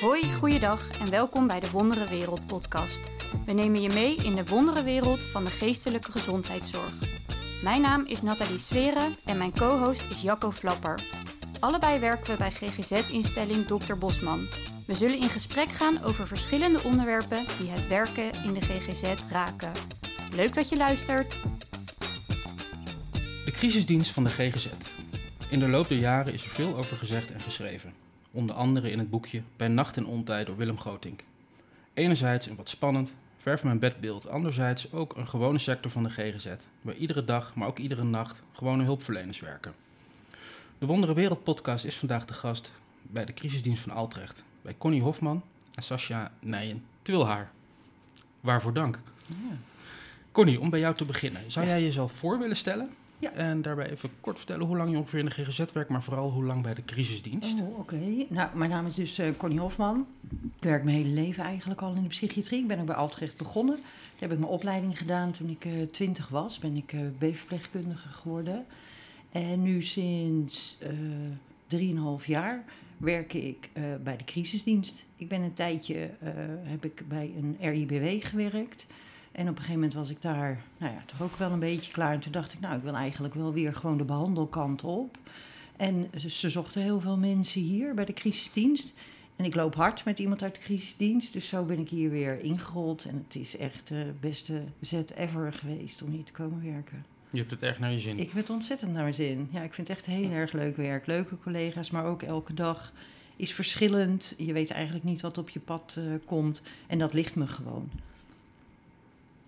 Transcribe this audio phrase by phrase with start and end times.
[0.00, 3.10] Hoi, goeiedag en welkom bij de Wondere Wereld podcast.
[3.46, 6.92] We nemen je mee in de wondere wereld van de geestelijke gezondheidszorg.
[7.62, 11.00] Mijn naam is Nathalie Sweren en mijn co-host is Jacco Flapper.
[11.60, 13.94] Allebei werken we bij GGZ-instelling Dr.
[13.94, 14.48] Bosman.
[14.86, 19.72] We zullen in gesprek gaan over verschillende onderwerpen die het werken in de GGZ raken.
[20.34, 21.38] Leuk dat je luistert.
[23.44, 24.68] De crisisdienst van de GGZ.
[25.48, 28.05] In de loop der jaren is er veel over gezegd en geschreven.
[28.36, 31.22] Onder andere in het boekje Bij Nacht en Ontijd door Willem Grotink.
[31.94, 34.28] Enerzijds een wat spannend, ver van mijn bedbeeld.
[34.28, 36.46] Anderzijds ook een gewone sector van de GGZ.
[36.80, 39.74] Waar iedere dag, maar ook iedere nacht, gewone hulpverleners werken.
[40.78, 42.72] De Wondere Wereld podcast is vandaag de gast
[43.02, 44.44] bij de crisisdienst van Altrecht.
[44.62, 45.42] Bij Connie Hofman
[45.74, 47.50] en Sascha Nijen-Twilhaar.
[48.40, 48.98] Waarvoor dank.
[49.26, 49.56] Ja.
[50.32, 51.50] Connie, om bij jou te beginnen.
[51.50, 52.90] Zou jij jezelf voor willen stellen?
[53.18, 53.32] Ja.
[53.32, 56.30] En daarbij even kort vertellen hoe lang je ongeveer in de GGZ werkt, maar vooral
[56.30, 57.60] hoe lang bij de crisisdienst.
[57.60, 57.98] Oh, oké.
[58.28, 60.06] Nou, mijn naam is dus eh, Connie Hofman.
[60.30, 62.60] Ik werk mijn hele leven eigenlijk al in de psychiatrie.
[62.60, 63.76] Ik ben ook bij Altrecht begonnen.
[63.76, 66.58] Daar heb ik mijn opleiding gedaan toen ik eh, twintig was.
[66.58, 68.66] Ben ik eh B-verpleegkundige geworden.
[69.32, 70.78] En nu sinds
[71.66, 72.64] drieënhalf jaar
[72.96, 73.70] werk ik
[74.02, 75.04] bij de crisisdienst.
[75.16, 76.10] Ik ben een tijdje,
[76.62, 78.86] heb ik bij een RIBW gewerkt.
[79.36, 81.92] En op een gegeven moment was ik daar, nou ja, toch ook wel een beetje
[81.92, 82.12] klaar.
[82.12, 85.18] En toen dacht ik, nou, ik wil eigenlijk wel weer gewoon de behandelkant op.
[85.76, 88.92] En ze, zochten heel veel mensen hier bij de crisisdienst.
[89.36, 91.32] En ik loop hard met iemand uit de crisisdienst.
[91.32, 93.04] Dus zo ben ik hier weer ingerold.
[93.04, 97.04] En het is echt de beste zet ever geweest om hier te komen werken.
[97.30, 98.18] Je hebt het erg naar je zin.
[98.18, 99.48] Ik heb het ontzettend naar mijn zin.
[99.50, 101.06] Ja, ik vind het echt heel erg leuk werk.
[101.06, 102.92] Leuke collega's, maar ook elke dag
[103.36, 104.34] is verschillend.
[104.36, 106.62] Je weet eigenlijk niet wat op je pad eh, komt.
[106.86, 107.90] En dat ligt me gewoon.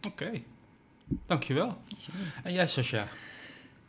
[0.06, 0.42] Oké,
[1.26, 1.76] dankjewel.
[2.42, 3.06] En jij, Sascha?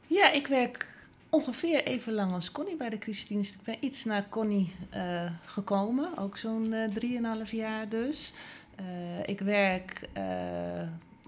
[0.07, 0.87] Ja, ik werk
[1.29, 3.53] ongeveer even lang als Connie bij de crisisdienst.
[3.55, 8.33] Ik ben iets na Connie eh, gekomen, ook zo'n eh, drieënhalf jaar dus.
[8.75, 8.85] Eh,
[9.25, 10.81] ik werk eh,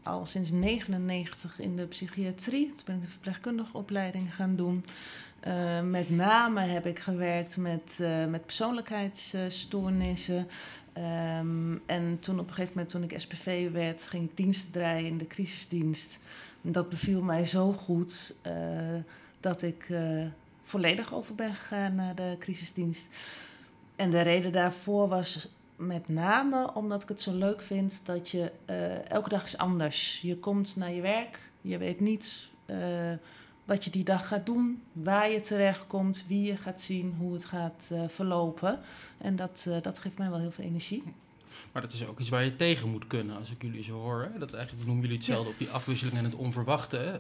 [0.04, 2.66] al sinds 99 in de psychiatrie.
[2.66, 4.86] Toen ben ik de verpleegkundige opleiding gaan doen.
[5.40, 10.48] Eh, met name heb ik gewerkt met, eh, met persoonlijkheidsstoornissen.
[10.94, 15.08] Ehm, en toen op een gegeven moment, toen ik SPV werd, ging ik diensten draaien
[15.08, 16.20] in de crisisdienst.
[16.64, 18.54] En dat beviel mij zo goed eh,
[19.40, 20.26] dat ik eh,
[20.62, 23.08] volledig over ben gegaan naar de crisisdienst.
[23.96, 28.52] En de reden daarvoor was met name omdat ik het zo leuk vind dat je
[28.66, 30.22] eh, elke dag is anders.
[30.22, 32.50] Je komt naar je werk, je weet niet
[33.66, 37.46] wat je die dag gaat doen, waar je terechtkomt, wie je gaat zien, hoe het
[37.46, 38.80] gaat eh, verlopen.
[39.18, 41.04] En dat, eh, dat geeft mij wel heel veel energie.
[41.72, 44.30] Maar dat is ook iets waar je tegen moet kunnen, als ik jullie zo hoor.
[44.34, 44.40] Hè?
[44.40, 46.98] Dat eigenlijk noemen jullie hetzelfde op die afwisseling en het onverwachte.
[46.98, 47.12] hè?
[47.14, 47.20] Eh,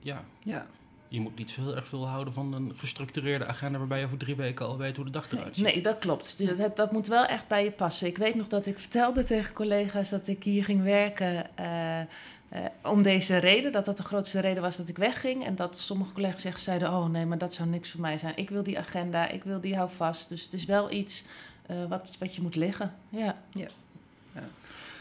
[0.00, 0.66] ja, Ja.
[1.08, 4.18] je moet niet zo heel erg veel houden van een gestructureerde agenda waarbij je over
[4.18, 5.64] drie weken al weet hoe de dag eruit ziet.
[5.64, 6.46] Nee, dat klopt.
[6.46, 8.06] Dat, dat- dat moet wel echt bij je passen.
[8.06, 12.00] Ik weet nog dat ik vertelde tegen collega's dat ik hier ging werken eh,
[12.48, 13.72] eh, om deze reden.
[13.72, 15.44] Dat dat de grootste reden was dat ik wegging.
[15.44, 18.36] En dat sommige collega's echt zeiden, oh nee, maar dat zou niks voor mij zijn.
[18.36, 20.28] Ik wil die agenda, ik wil die hou vast.
[20.28, 21.24] Dus het is wel iets
[21.66, 22.94] eh, wat, wat je moet liggen.
[23.08, 23.36] Ja.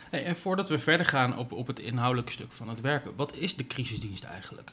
[0.09, 3.35] Hey, en voordat we verder gaan op, op het inhoudelijke stuk van het werken, wat
[3.35, 4.71] is de crisisdienst eigenlijk?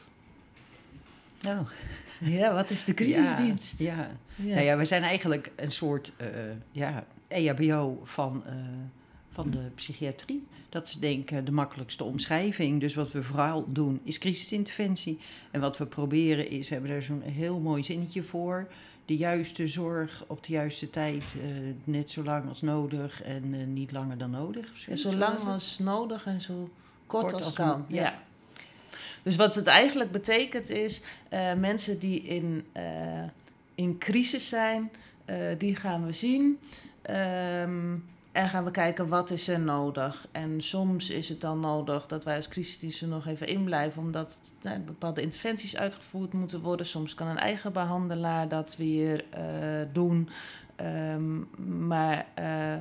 [1.41, 1.67] Nou,
[2.39, 3.75] ja, wat is de crisisdienst?
[3.79, 4.11] Ja, ja.
[4.35, 4.55] Ja.
[4.55, 6.29] Nou ja, we zijn eigenlijk een soort eh,
[6.71, 8.55] ja, EHBO van, eh,
[9.35, 10.47] van de psychiatrie.
[10.69, 12.81] Dat is denk ik de makkelijkste omschrijving.
[12.81, 15.19] Dus wat we vooral doen is crisisinterventie.
[15.51, 18.69] En wat we proberen is, we hebben daar zo'n heel mooi zinnetje voor.
[19.05, 21.51] De juiste zorg op de juiste tijd, eh,
[21.85, 24.73] net zo lang als nodig en eh, niet langer dan nodig.
[24.77, 26.71] zoiets zo lang als nodig en zo
[27.07, 27.85] kort, Kort als, als kan.
[27.89, 28.03] ja.
[28.03, 28.23] Ja.
[29.23, 32.67] Dus wat het eigenlijk betekent is, eh, mensen die in,
[33.75, 34.91] in crisis zijn,
[35.59, 36.59] die gaan we zien.
[37.03, 37.97] Ehm,
[38.35, 40.29] en gaan we kijken wat is er nodig.
[40.33, 44.03] En soms is het dan nodig dat wij als crisisdienst er nog even in blijven,
[44.03, 46.87] omdat nou, bepaalde interventies uitgevoerd moeten worden.
[46.87, 49.43] Soms kan een eigen behandelaar dat weer eh,
[49.93, 50.29] doen.
[50.77, 51.39] Ehm,
[51.87, 52.77] maar eh,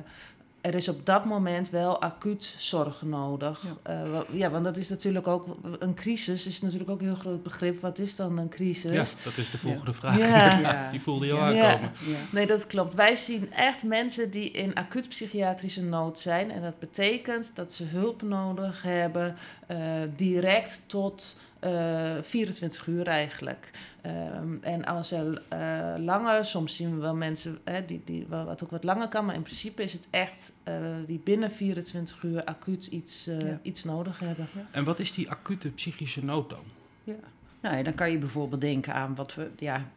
[0.64, 3.62] er is op dat moment wel acuut zorg nodig.
[3.62, 3.92] Ja.
[3.92, 5.46] Eh, ja, want dat is natuurlijk ook
[5.78, 6.46] een crisis.
[6.46, 7.80] Is natuurlijk ook een heel groot begrip.
[7.80, 8.90] Wat is dan een crisis?
[8.90, 10.18] Ja, dat is de volgende vraag.
[10.18, 10.42] Ja.
[10.64, 10.90] Ja.
[10.90, 11.90] Die voelde je al aankomen.
[12.06, 12.16] Ja.
[12.32, 12.94] Nee, dat klopt.
[12.94, 16.50] Wij zien echt mensen die in acuut psychiatrische nood zijn.
[16.50, 19.78] En dat betekent dat ze hulp nodig hebben, eh,
[20.16, 23.70] direct tot eh 24 uur eigenlijk.
[24.00, 28.44] Ehm, en als er eh, langer, soms zien we wel mensen hè, die, die, wel
[28.44, 30.74] wat ook wat langer kan, maar in principe is het echt eh,
[31.06, 33.58] die binnen 24 uur acuut iets, eh, Ja.
[33.62, 34.48] iets nodig hebben.
[34.70, 36.62] En wat is die acute psychische nood dan?
[37.04, 37.14] Ja.
[37.60, 39.90] Nou ja, dan kan je bijvoorbeeld denken aan wat we, ja,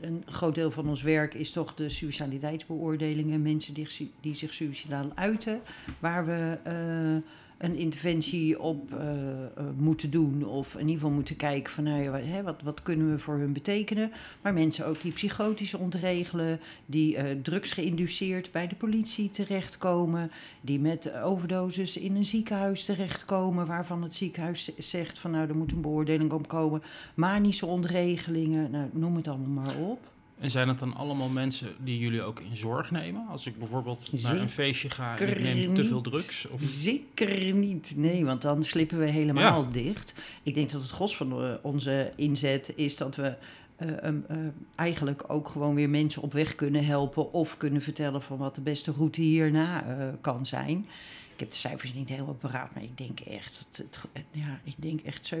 [0.00, 5.12] een groot deel van ons werk is toch de suicidaliteitsbeoordelingen, mensen die, die zich suicidaal
[5.14, 5.60] uiten,
[5.98, 7.22] waar we uh,
[7.58, 8.98] een interventie op uh,
[9.76, 10.44] moeten doen.
[10.46, 13.38] Of in ieder geval moeten kijken van nou ja, hè, wat, wat kunnen we voor
[13.38, 14.12] hun betekenen.
[14.42, 20.30] Maar mensen ook die psychotisch ontregelen, die uh, drugs geïnduceerd bij de politie terechtkomen.
[20.60, 23.66] Die met overdoses in een ziekenhuis terechtkomen.
[23.66, 26.82] Waarvan het ziekenhuis zegt van nou er moet een beoordeling op komen.
[27.14, 30.12] Manische ontregelingen, nou, noem het allemaal maar op.
[30.38, 33.26] En zijn het dan allemaal mensen die jullie ook in zorg nemen?
[33.28, 36.46] Als ik bijvoorbeeld naar een feestje ga en ik neem te veel drugs?
[36.48, 36.60] Of?
[36.62, 40.14] Zeker niet, nee, want dan slippen we helemaal dicht.
[40.42, 43.34] Ik denk dat het gros van eh, onze inzet is dat we
[43.82, 44.36] uh, uh,
[44.74, 47.32] eigenlijk ook gewoon weer mensen op weg kunnen helpen...
[47.32, 49.84] of kunnen vertellen van wat de beste route hierna
[50.20, 50.86] kan zijn.
[51.34, 53.76] Ik heb de cijfers niet helemaal paraat, maar ik denk echt, het,
[54.12, 55.38] het, ja, ik denk echt 70%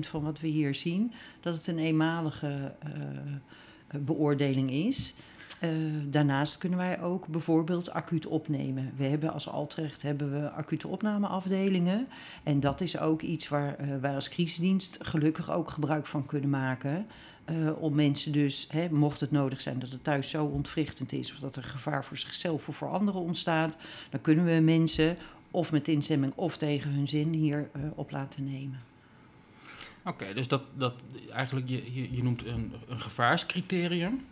[0.00, 1.12] van wat we hier zien...
[1.40, 2.74] dat het een eenmalige
[3.98, 5.14] beoordeling is.
[5.64, 5.70] Uh,
[6.06, 8.92] daarnaast kunnen wij ook bijvoorbeeld acuut opnemen.
[8.96, 12.08] We hebben als Altrecht hebben we acute opnameafdelingen.
[12.42, 16.50] En dat is ook iets waar uh, wij als crisisdienst gelukkig ook gebruik van kunnen
[16.50, 17.06] maken.
[17.50, 21.32] Uh, om mensen dus, hè, mocht het nodig zijn dat het thuis zo ontwrichtend is...
[21.32, 23.76] of dat er gevaar voor zichzelf of voor anderen ontstaat...
[24.10, 25.16] dan kunnen we mensen
[25.50, 28.93] of met instemming of tegen hun zin hier op laten nemen.
[30.04, 30.94] Oké, dus dat, dat
[31.32, 34.26] eigenlijk, je, je, je noemt een, een gevaarscriterium.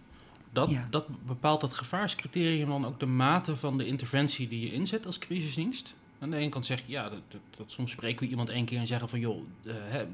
[0.53, 5.07] Dat, dat bepaalt dat gevaarscriterium dan ook de mate van de interventie die je inzet
[5.07, 5.95] als crisisdienst?
[6.19, 7.21] Aan de ene kant zeg je, ja, dat,
[7.57, 10.07] dat, soms spreken we iemand één keer en zeggen van, joh, uh, hè,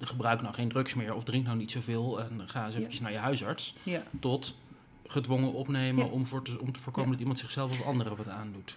[0.00, 3.12] gebruik nou geen drugs meer of drink nou niet zoveel en ga eens eventjes naar
[3.12, 3.74] je huisarts.
[3.82, 4.02] Ja.
[4.20, 4.56] Tot
[5.06, 8.76] gedwongen opnemen om, voor te, om te voorkomen dat iemand zichzelf of anderen wat aandoet.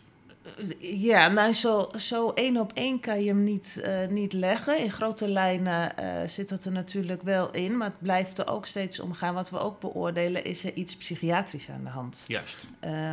[0.79, 4.79] Ja, nou zo, zo één op één kan je hem niet, uh, niet leggen.
[4.79, 8.65] In grote lijnen uh, zit dat er natuurlijk wel in, maar het blijft er ook
[8.65, 9.33] steeds om gaan.
[9.33, 12.23] Wat we ook beoordelen, is er iets psychiatrisch aan de hand.
[12.27, 12.57] Juist.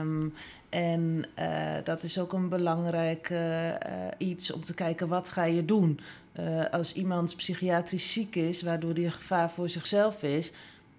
[0.01, 0.35] Um,
[0.69, 3.33] en uh, dat is ook een belangrijk
[4.19, 6.01] iets om te kijken, wat ga je doen?
[6.71, 10.53] als iemand psychiatrisch ziek is, waardoor die een gevaar voor zichzelf is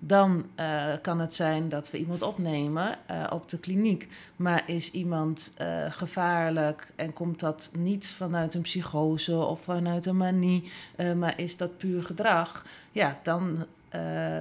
[0.08, 4.08] dan uh, kan het zijn dat we iemand opnemen uh, op de kliniek.
[4.36, 10.18] Maar is iemand uh, gevaarlijk en komt dat niet vanuit een psychose of vanuit een
[10.18, 10.72] manie,
[11.16, 12.66] maar is dat puur gedrag?
[12.92, 13.66] Ja, dan,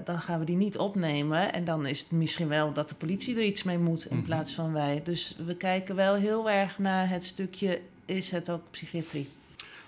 [0.04, 1.52] dan gaan we die niet opnemen.
[1.52, 4.22] En dan is het misschien wel dat de politie er iets mee moet in mm
[4.22, 5.00] plaats van wij.
[5.04, 9.28] Dus we kijken wel heel erg naar het stukje: is het ook psychiatrie?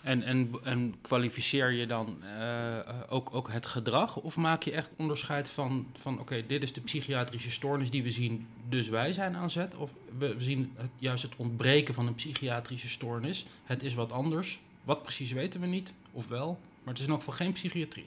[0.07, 4.17] En, en, en kwalificeer je dan uh, ook, ook het gedrag?
[4.17, 8.11] Of maak je echt onderscheid van, van oké, dit is de psychiatrische stoornis die we
[8.11, 9.75] zien, dus wij zijn aan zet?
[9.75, 13.47] Of we, zien het, juist het ontbreken van een psychiatrische stoornis.
[13.65, 14.61] Het is wat anders.
[14.85, 18.07] Wat precies weten we niet, of wel, maar het is elk geval geen psychiatrie.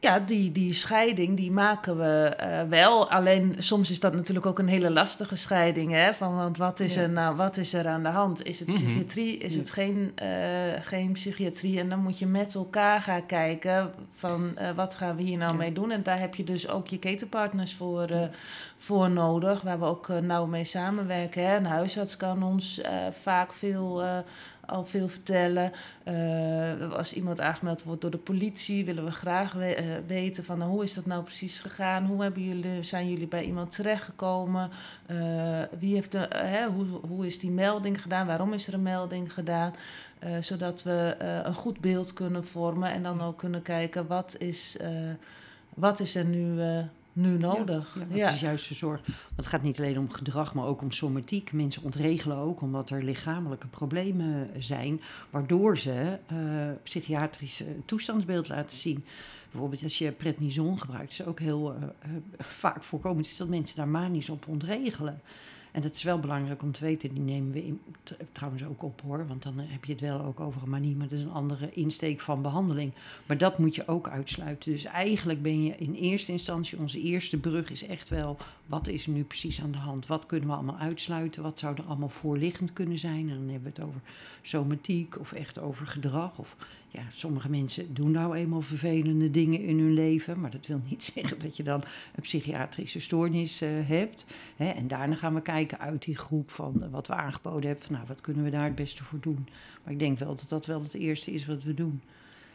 [0.00, 3.10] Ja, die, die scheiding die maken we uh, wel.
[3.10, 5.92] Alleen soms is dat natuurlijk ook een hele lastige scheiding.
[5.92, 6.14] Hè?
[6.14, 8.44] Van, want wat is, er nou, wat is er aan de hand?
[8.44, 8.76] Is het mhm.
[8.76, 9.38] psychiatrie?
[9.38, 10.28] Is het geen, uh,
[10.80, 11.78] geen psychiatrie?
[11.78, 15.56] En dan moet je met elkaar gaan kijken van uh, wat gaan we hier nou
[15.56, 15.90] mee doen.
[15.90, 18.30] En daar heb je dus ook je ketenpartners voor,
[18.76, 19.62] voor nodig.
[19.62, 21.46] Waar we ook nauw mee samenwerken.
[21.46, 21.56] Hè?
[21.56, 22.80] Een huisarts kan ons
[23.22, 24.02] vaak veel
[24.68, 25.72] al veel vertellen.
[26.04, 30.70] Uh, als iemand aangemeld wordt door de politie, willen we graag eh, weten van nou,
[30.70, 32.04] hoe is dat nou precies gegaan?
[32.04, 34.70] Hoe hebben jullie, zijn jullie bij iemand terechtgekomen?
[35.10, 38.26] Uh, wie heeft de, hè, hoe, hoe is die melding gedaan?
[38.26, 39.74] Waarom is er een melding gedaan?
[40.40, 44.76] zodat we een goed beeld kunnen vormen en dan ook kunnen kijken wat is,
[45.74, 46.60] wat is er nu
[47.18, 47.96] nu nodig.
[48.10, 49.00] Ja, ja, is juist de zorg.
[49.06, 51.52] Want het gaat niet alleen om gedrag, maar ook om somatiek.
[51.52, 56.38] Mensen ontregelen ook omdat er lichamelijke problemen zijn, waardoor ze uh,
[56.82, 59.04] psychiatrische toestandsbeeld laten zien.
[59.50, 61.84] Bijvoorbeeld als je prednison gebruikt, is ook heel uh,
[62.38, 65.20] vaak voorkomend is dat mensen daar manisch op ontregelen.
[65.78, 67.74] En dat is wel belangrijk om te weten, die nemen we
[68.32, 71.08] trouwens ook op hoor, want dan heb je het wel ook over een manie, maar
[71.08, 72.92] dat is een andere insteek van behandeling.
[73.26, 74.72] Maar dat moet je ook uitsluiten.
[74.72, 79.06] Dus eigenlijk ben je in eerste instantie, onze eerste brug is echt wel, wat is
[79.06, 80.06] er nu precies aan de hand?
[80.06, 81.42] Wat kunnen we allemaal uitsluiten?
[81.42, 83.30] Wat zou er allemaal voorliggend kunnen zijn?
[83.30, 84.00] En dan hebben we het over
[84.42, 86.56] somatiek of echt over gedrag of
[86.88, 91.04] ja, sommige mensen doen nou eenmaal vervelende dingen in hun leven, maar dat wil niet
[91.14, 91.82] zeggen dat je dan
[92.14, 94.26] een psychiatrische stoornis uh, hebt.
[94.56, 94.68] Hè?
[94.68, 97.94] En daarna gaan we kijken uit die groep van uh, wat we aangeboden hebben, van,
[97.94, 99.48] nou, wat kunnen we daar het beste voor doen.
[99.82, 102.00] Maar ik denk wel dat dat wel het eerste is wat we doen.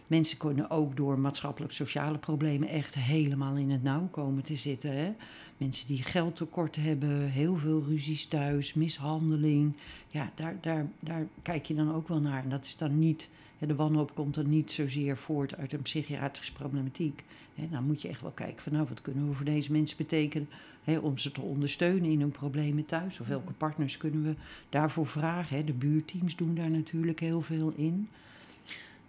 [0.08, 4.98] Mensen kunnen ook door maatschappelijk-sociale problemen echt helemaal in het nauw komen te zitten.
[4.98, 5.14] Hè?
[5.58, 9.76] Mensen die geldtekort hebben, heel veel ruzies thuis, mishandeling.
[10.08, 12.44] Ja, daar, daar, daar kijk je dan ook wel naar.
[12.44, 13.30] En dat is dan niet
[13.68, 17.24] de wanhoop komt dan niet zozeer voort uit een psychiatrische problematiek.
[17.56, 20.50] Dan moet je echt wel kijken van nou, wat kunnen we voor deze mensen betekenen
[20.84, 23.20] hè, om ze te ondersteunen in hun problemen thuis.
[23.20, 24.36] Of welke partners kunnen we
[24.70, 25.58] daarvoor vragen.
[25.58, 25.64] Hè.
[25.64, 28.10] De buurteams doen daar natuurlijk heel veel in.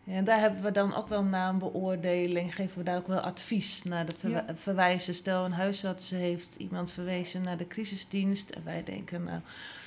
[0.07, 3.21] En daar hebben we dan ook wel na een beoordeling, geven we daar ook wel
[3.21, 4.45] advies naar de Ja.
[4.55, 5.15] verwijzen.
[5.15, 8.51] Stel, een huisarts heeft iemand verwezen naar de crisisdienst.
[8.51, 9.41] En wij denken, nou,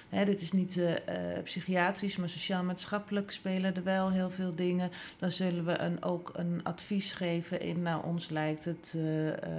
[0.10, 4.92] hè, dit is niet eh, eh, psychiatrisch, maar sociaal-maatschappelijk spelen er wel heel veel dingen.
[5.18, 9.02] Dan zullen we een, ook een advies geven in, nou, ons lijkt het eh,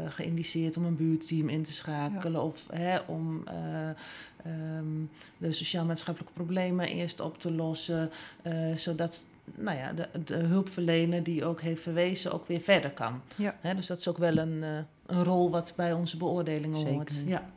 [0.08, 2.42] geïndiceerd om een buurtteam in te schakelen.
[2.42, 5.04] Of hè, om eh, ehm,
[5.38, 8.10] de sociaal-maatschappelijke problemen eerst op te lossen.
[8.74, 9.24] zodat
[9.54, 13.20] nou ja, de, de hulpverlener die ook heeft verwezen ook weer verder kan.
[13.36, 13.74] Ja.
[13.76, 14.62] Dus dat is ook wel een,
[15.06, 17.12] een rol wat bij onze beoordelingen hoort.
[17.12, 17.28] Zeker.
[17.28, 17.50] Ja.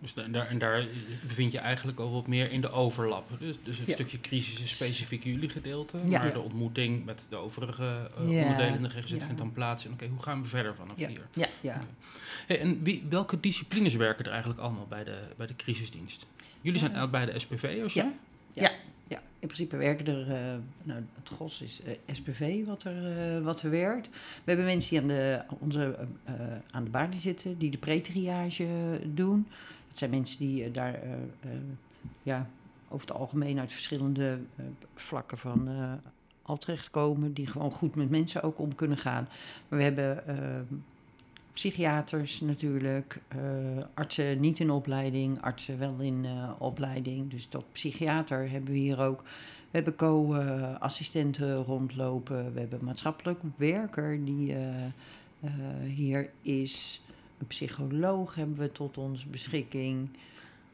[0.00, 0.86] Dus da- en daar, en daar
[1.26, 3.28] bevind je eigenlijk al wat meer in de overlap.
[3.38, 3.92] Dus, dus het Ja.
[3.92, 5.96] stukje crisis is specifiek jullie gedeelte.
[5.98, 6.04] Ja.
[6.18, 6.32] Maar Ja.
[6.32, 8.42] de ontmoeting met de overige eh, Ja.
[8.42, 9.18] onderdelen in de GGZ Ja.
[9.18, 9.84] vindt dan plaats.
[9.84, 11.08] En oké, hoe gaan we verder vanaf Ja.
[11.08, 11.26] hier?
[11.60, 11.80] Ja.
[12.46, 16.26] Hey, en wie, welke disciplines werken er eigenlijk allemaal bij de, bij de crisisdienst?
[16.60, 17.06] Jullie zijn Ja.
[17.06, 18.12] bij de SPV'ers, Ja.
[18.54, 18.68] hè?
[19.08, 23.42] Ja, in principe werken er, eh, nou, het gros is eh, SPV wat er, eh,
[23.42, 24.08] wat er werkt.
[24.08, 25.96] We hebben mensen die aan de, onze,
[26.70, 28.66] aan de balie zitten, die de pre-triage
[29.14, 29.46] doen.
[29.88, 31.00] Dat zijn mensen die daar
[32.22, 32.48] ja,
[32.88, 34.38] over het algemeen uit verschillende
[34.94, 35.92] vlakken van eh
[36.48, 37.32] al terechtkomen.
[37.32, 39.28] Die gewoon goed met mensen ook om kunnen gaan.
[39.68, 40.22] Maar we hebben
[41.56, 43.38] psychiaters natuurlijk, eh,
[43.94, 47.30] artsen niet in opleiding, artsen wel in eh, opleiding.
[47.30, 49.22] Dus tot psychiater hebben we hier ook.
[49.70, 52.52] We hebben co-assistenten rondlopen.
[52.52, 55.50] We hebben een maatschappelijk werker die eh,
[55.84, 57.02] hier is.
[57.38, 60.08] Een psycholoog hebben we tot onze beschikking.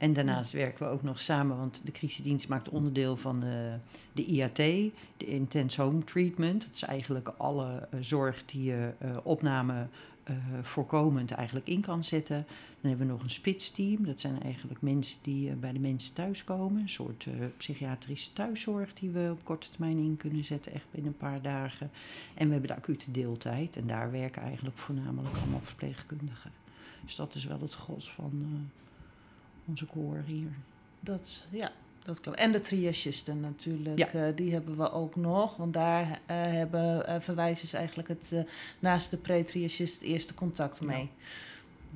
[0.03, 3.75] En daarnaast werken we ook nog samen, want de crisisdienst maakt onderdeel van de,
[4.13, 4.93] de IAT, de
[5.27, 6.63] Intense Home Treatment.
[6.63, 9.87] Dat is eigenlijk alle zorg die je eh, opname
[10.23, 12.47] eh, voorkomend eigenlijk in kan zetten.
[12.81, 14.05] Dan hebben we nog een spitsteam.
[14.07, 16.83] Dat zijn eigenlijk mensen die eh, bij de mensen thuiskomen.
[16.83, 21.13] Een soort eh, psychiatrische thuiszorg die we op korte termijn in kunnen zetten, echt binnen
[21.13, 21.91] een paar dagen.
[22.35, 23.77] En we hebben de acute deeltijd.
[23.77, 26.53] En daar werken eigenlijk voornamelijk allemaal verpleegkundigen.
[27.05, 28.71] Dus dat is wel het gros van
[29.65, 30.53] onze koor hier.
[31.01, 31.73] Dat, ja,
[32.05, 32.39] dat klopt.
[32.39, 34.09] En de triagisten natuurlijk, Ja.
[34.09, 35.57] eh, die hebben we ook nog.
[35.57, 38.33] Want daar eh, hebben uh, verwijzers eigenlijk het,
[38.79, 41.11] naast de pre-triagist het eerste contact mee.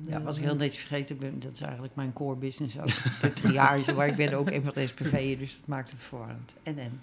[0.01, 3.21] Ja, was ik heel netjes vergeten ben, dat is eigenlijk mijn core business ook.
[3.21, 6.51] De triage, waar ik ben ook een van de SPV'en, dus dat maakt het verwarrend.
[6.63, 7.01] En en.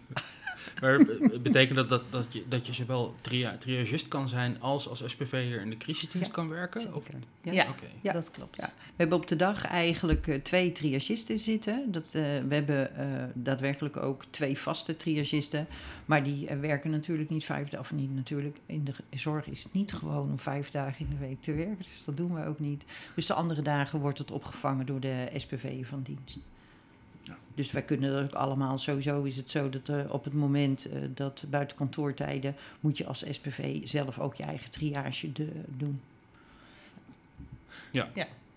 [0.80, 4.88] Maar be- betekent dat dat, dat, je, dat je zowel tria, triagist kan zijn als
[4.88, 6.94] als SPV'er in de crisisdienst Ja, kan werken?
[6.94, 7.04] Of?
[7.04, 7.20] Zeker.
[7.42, 7.68] Ja, Ja.
[7.68, 7.86] Oké.
[8.00, 8.12] Ja.
[8.12, 8.56] dat klopt.
[8.60, 8.66] Ja.
[8.66, 11.92] We hebben op de dag eigenlijk eh, twee triagisten zitten.
[11.92, 12.12] Dat, eh,
[12.48, 15.66] we hebben eh, daadwerkelijk ook twee vaste triagisten.
[16.04, 17.78] Maar die werken natuurlijk niet vijf dagen.
[17.78, 18.56] Of niet natuurlijk.
[18.66, 21.76] In de zorg is het niet gewoon om vijf dagen in de week te werken.
[21.92, 22.84] Dus dat doen we ook niet.
[23.14, 26.38] Dus de andere dagen wordt het opgevangen door de SPV van dienst.
[27.24, 27.36] Ja.
[27.54, 28.78] Dus wij kunnen dat ook allemaal.
[28.78, 32.56] Sowieso is het zo dat eh, op het moment eh, dat buiten kantoortijden.
[32.80, 36.00] moet je als SPV zelf ook je eigen triage de- doen.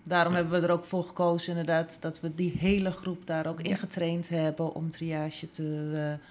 [0.02, 0.38] Daarom Ja.
[0.40, 3.68] hebben we er ook voor gekozen inderdaad dat we die hele groep daar ook Ja.
[3.70, 6.26] in getraind hebben om triage te, eh,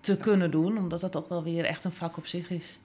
[0.00, 0.78] te kunnen doen.
[0.78, 2.78] Omdat dat ook wel weer echt een vak op zich is.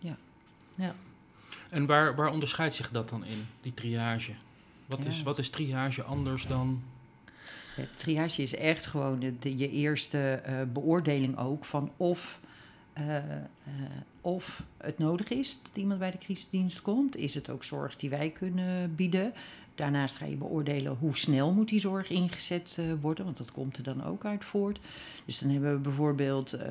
[1.70, 4.32] En waar, waar onderscheidt zich dat dan in, die triage?
[4.86, 5.10] Wat, Ja.
[5.10, 6.84] is, wat is triage anders dan...
[7.76, 12.40] Ja, triage is echt gewoon de, je eerste eh, beoordeling ook van of,
[12.94, 13.44] eh, eh,
[14.22, 17.16] of het nodig is dat iemand bij de crisisdienst komt.
[17.16, 19.34] Is het ook zorg die wij kunnen bieden?
[19.76, 23.78] Daarnaast ga je beoordelen hoe snel moet die zorg ingezet eh, worden, want dat komt
[23.78, 24.80] er dan ook uit voort.
[25.26, 26.70] Dus dan hebben we bijvoorbeeld, eh,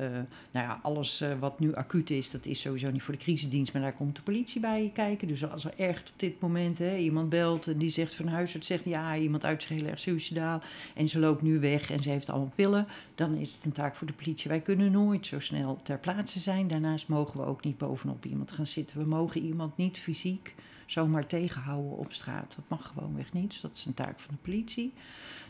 [0.51, 3.73] nou ja, alles eh, wat nu acuut is, dat is sowieso niet voor de crisisdienst,
[3.73, 5.27] maar daar komt de politie bij kijken.
[5.27, 8.67] Dus als er echt op dit moment hè, iemand belt en die zegt van huisarts
[8.67, 10.61] zegt ja, iemand uit zich heel erg suicidaal
[10.95, 13.95] en ze loopt nu weg en ze heeft allemaal pillen, dan is het een taak
[13.95, 14.49] voor de politie.
[14.49, 16.67] Wij kunnen nooit zo snel ter plaatse zijn.
[16.67, 18.97] Daarnaast mogen we ook niet bovenop iemand gaan zitten.
[18.97, 20.53] We mogen iemand niet fysiek
[20.85, 22.55] zomaar tegenhouden op straat.
[22.55, 23.49] Dat mag gewoonweg niet.
[23.49, 24.93] Dus dat is een taak van de politie.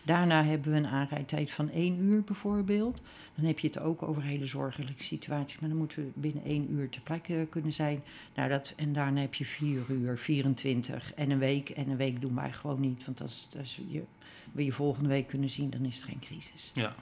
[0.03, 3.01] Daarna hebben we een aanrijdtijd van één uur bijvoorbeeld.
[3.35, 5.59] Dan heb je het ook over hele zorgelijke situaties.
[5.59, 8.03] Maar dan moeten we binnen één uur ter plekke kunnen zijn.
[8.35, 11.69] Nou, dat, en daarna heb je vier uur, 24 en een week.
[11.69, 13.05] En een week doen wij gewoon niet.
[13.05, 14.03] Want als, als je,
[14.51, 16.71] we je volgende week kunnen zien, dan is het geen crisis.
[16.73, 16.95] Ja,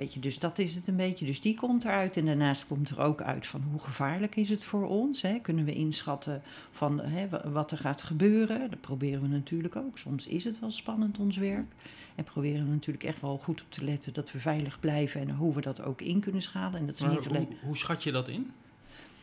[0.00, 1.26] Weet je, dus dat is het een beetje.
[1.26, 2.16] Dus die komt eruit.
[2.16, 5.22] En daarnaast komt er ook uit van hoe gevaarlijk is het voor ons.
[5.22, 5.38] Hè?
[5.38, 8.70] Kunnen we inschatten van hè, wa- wat er gaat gebeuren.
[8.70, 9.98] Dat proberen we natuurlijk ook.
[9.98, 11.72] Soms is het wel spannend, ons werk.
[12.14, 15.20] En proberen we natuurlijk echt wel goed op te letten dat we veilig blijven.
[15.20, 16.80] En hoe we dat ook in kunnen schalen.
[16.80, 17.46] En dat is maar niet alleen...
[17.46, 18.50] hoe, hoe schat je dat in?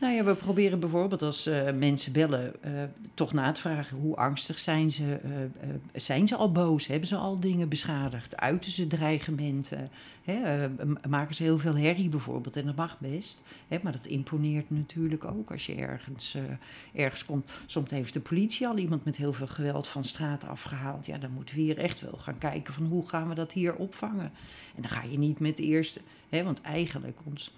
[0.00, 2.72] Nou ja, we proberen bijvoorbeeld als uh, mensen bellen uh,
[3.14, 5.02] toch na te vragen hoe angstig zijn ze.
[5.02, 6.86] Uh, zijn ze al boos?
[6.86, 8.36] Hebben ze al dingen beschadigd?
[8.36, 9.90] Uiten ze dreigementen?
[10.24, 10.68] Hè?
[11.08, 12.56] maken ze heel veel herrie bijvoorbeeld?
[12.56, 13.42] En dat mag best.
[13.68, 13.78] Hè?
[13.82, 16.36] Maar dat imponeert natuurlijk ook als je ergens,
[16.94, 17.50] ergens komt.
[17.66, 21.06] Soms heeft de politie al iemand met heel veel geweld van straat afgehaald.
[21.06, 23.74] Ja, dan moeten we hier echt wel gaan kijken van hoe gaan we dat hier
[23.74, 24.32] opvangen.
[24.76, 26.00] En dan ga je niet met de eerste...
[26.28, 26.44] Hè?
[26.44, 27.52] Want eigenlijk ons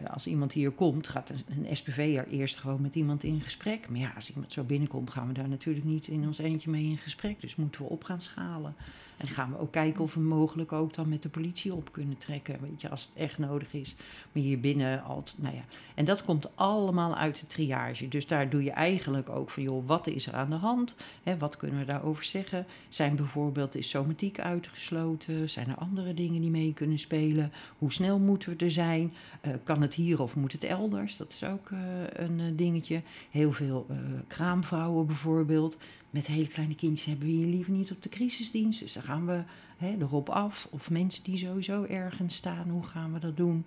[0.00, 3.88] als iemand hier komt, gaat een, een SPV'er eerst gewoon met iemand in gesprek.
[3.88, 6.84] Maar ja, als iemand zo binnenkomt, gaan we daar natuurlijk niet in ons eentje mee
[6.84, 7.40] in gesprek.
[7.40, 8.74] Dus moeten we op gaan schalen.
[9.22, 12.16] En gaan we ook kijken of we mogelijk ook dan met de politie op kunnen
[12.16, 12.58] trekken.
[12.60, 13.94] Weet je, als het echt nodig is.
[14.32, 15.64] Maar hier binnen altijd, nou ja.
[15.94, 18.08] En dat komt allemaal uit de triage.
[18.08, 20.94] Dus daar doe je eigenlijk ook van, joh, wat is er aan de hand?
[21.38, 22.66] Wat kunnen we daarover zeggen?
[22.88, 25.50] Zijn bijvoorbeeld, is somatiek uitgesloten?
[25.50, 27.52] Zijn er andere dingen die mee kunnen spelen?
[27.78, 29.12] Hoe snel moeten we er zijn?
[29.46, 31.16] Uh, kan het hier of moet het elders?
[31.16, 31.78] Dat is ook uh,
[32.12, 33.02] een uh, dingetje.
[33.30, 33.86] Heel veel
[34.26, 35.76] kraamvrouwen bijvoorbeeld
[36.12, 38.80] met hele kleine kindjes hebben we hier liever niet op de crisisdienst.
[38.80, 39.42] Dus dan gaan we
[39.76, 40.68] hè, erop af.
[40.70, 43.66] Of mensen die sowieso ergens staan, hoe gaan we dat doen?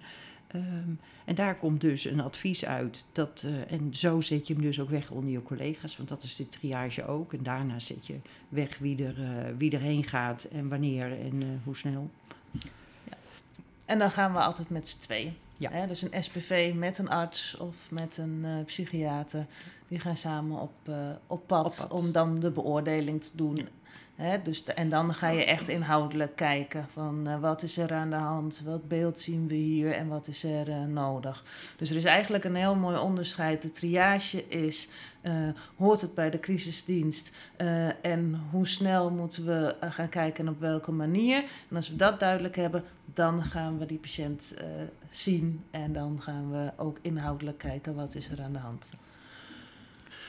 [0.56, 3.06] Um, en daar komt dus een advies uit.
[3.12, 6.24] Dat, uh, en zo zet je hem dus ook weg onder je collega's, want dat
[6.24, 7.34] is de triage ook.
[7.34, 8.16] En daarna zet je
[8.50, 12.10] weg wie, er, uh, wie erheen gaat en wanneer en uh, hoe snel.
[12.52, 13.18] Ja.
[13.86, 15.34] En dan gaan we altijd met z'n tweeën.
[15.58, 15.72] Ja.
[15.72, 15.88] Hè?
[15.88, 19.46] Dus een SPV met een arts of met een psychiater.
[19.88, 20.96] Die gaan samen op, uh,
[21.27, 23.68] op, pad op, pad om dan de beoordeling te doen.
[24.44, 28.10] Dus de, en dan ga je echt inhoudelijk kijken van uh, wat is er aan
[28.10, 31.44] de hand, welk beeld zien we hier en wat is er uh, nodig.
[31.77, 33.62] Dus er is eigenlijk een heel mooi onderscheid.
[33.62, 34.89] De triage is,
[35.22, 35.34] uh,
[35.77, 37.32] hoort het bij de crisisdienst
[38.01, 41.44] en hoe snel moeten we gaan kijken en op welke manier.
[41.70, 44.54] En als we dat duidelijk hebben, dan gaan we die patiënt
[45.10, 48.89] zien en dan gaan we ook inhoudelijk kijken wat is er aan de hand.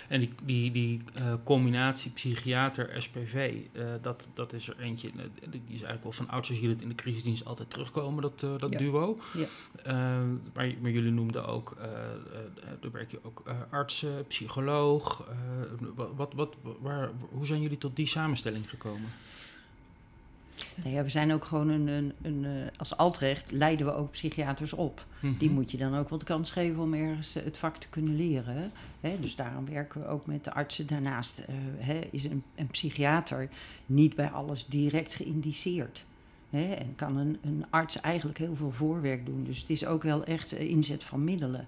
[0.09, 5.23] En die, die, die uh, combinatie psychiater-SPV, uh, eh, dat, dat is er eentje, uh,
[5.51, 8.73] die is eigenlijk wel van ouds, zie je in de crisisdienst altijd terugkomen, dat, dat
[8.73, 8.79] ja.
[8.79, 9.19] duo.
[9.35, 9.47] Ja.
[10.55, 11.77] Maar, maar, jullie noemden ook,
[12.81, 15.29] daar werk je ook artsen, psycholoog.
[16.17, 19.11] wat, wat, waar, hoe zijn jullie tot die samenstelling gekomen?
[20.83, 24.11] Nou ja, we zijn ook gewoon een, een, een uh, als altrecht leiden we ook
[24.11, 25.05] psychiaters op.
[25.21, 25.39] Mm -hmm.
[25.39, 28.17] Die moet je dan ook wel de kans geven om ergens het vak te kunnen
[28.17, 28.73] leren.
[29.01, 29.21] Hè?
[29.21, 30.87] Dus daarom werken we ook met de artsen.
[30.87, 31.47] Daarnaast uh,
[31.79, 33.49] hè, is een, een, psychiater
[33.87, 36.05] niet bij alles direct geïndiceerd.
[36.51, 36.73] Hè?
[36.73, 39.45] En kan een, een arts eigenlijk heel veel voorwerk doen.
[39.45, 41.67] Dus het is ook wel echt inzet van middelen.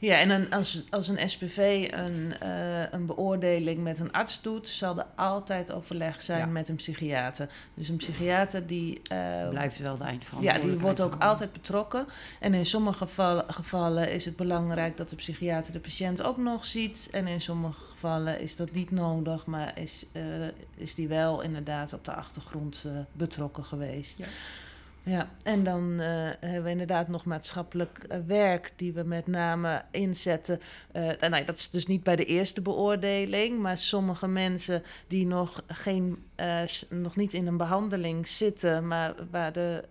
[0.00, 4.68] Ja, en een, als, als een SPV een, uh, een beoordeling met een arts doet,
[4.68, 6.46] zal er altijd overleg zijn ja.
[6.46, 7.48] met een psychiater.
[7.74, 9.00] Dus een psychiater die.
[9.12, 10.42] Uh, Blijft wel de eind van.
[10.42, 12.06] Ja, die wordt ook altijd betrokken.
[12.38, 16.64] En in sommige gevallen, gevallen is het belangrijk dat de psychiater de patiënt ook nog
[16.64, 17.08] ziet.
[17.10, 20.22] En in sommige gevallen is dat niet nodig, maar is, uh,
[20.74, 24.18] is die wel inderdaad op de achtergrond betrokken geweest.
[24.18, 24.26] Ja.
[25.02, 26.06] Ja, en dan uh,
[26.40, 30.60] hebben we inderdaad nog maatschappelijk uh, werk die we met name inzetten.
[30.92, 35.62] Uh, nou, dat is dus niet bij de eerste beoordeling, maar sommige mensen die nog,
[35.66, 36.24] geen,
[36.88, 39.84] nog niet in een behandeling zitten, maar waar de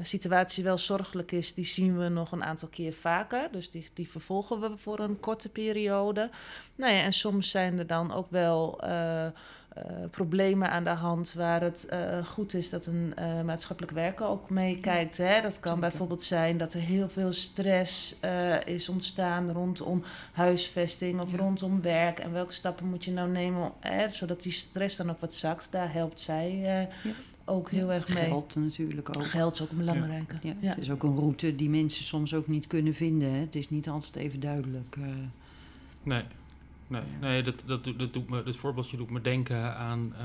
[0.00, 3.48] situatie wel zorgelijk is, die zien we nog een aantal keer vaker.
[3.52, 6.30] Dus die, die vervolgen we voor een korte periode.
[6.74, 8.80] Nou ja, en soms zijn er dan ook wel
[10.10, 14.50] problemen aan de hand waar het uh, goed is dat een uh, maatschappelijk werker ook
[14.50, 15.16] meekijkt.
[15.16, 15.40] Hè?
[15.40, 18.14] Dat kan bijvoorbeeld zijn dat er heel veel stress
[18.64, 20.02] is ontstaan rondom
[20.32, 21.36] huisvesting of ja.
[21.36, 22.18] rondom werk.
[22.18, 25.68] En welke stappen moet je nou nemen hè, zodat die stress dan ook wat zakt.
[25.70, 26.88] Daar helpt zij ja.
[27.44, 28.24] ook heel erg mee.
[28.24, 29.26] Geld natuurlijk ook.
[29.26, 30.34] Geld is ook een belangrijke.
[30.40, 30.54] Ja.
[30.60, 33.32] Het is ook een route die mensen soms ook niet kunnen vinden.
[33.32, 33.38] Hè?
[33.38, 34.96] Het is niet altijd even duidelijk.
[36.02, 36.22] Nee,
[36.88, 40.24] Nee, nee dat, dat, dat doet me, dit voorbeeldje doet me denken aan uh,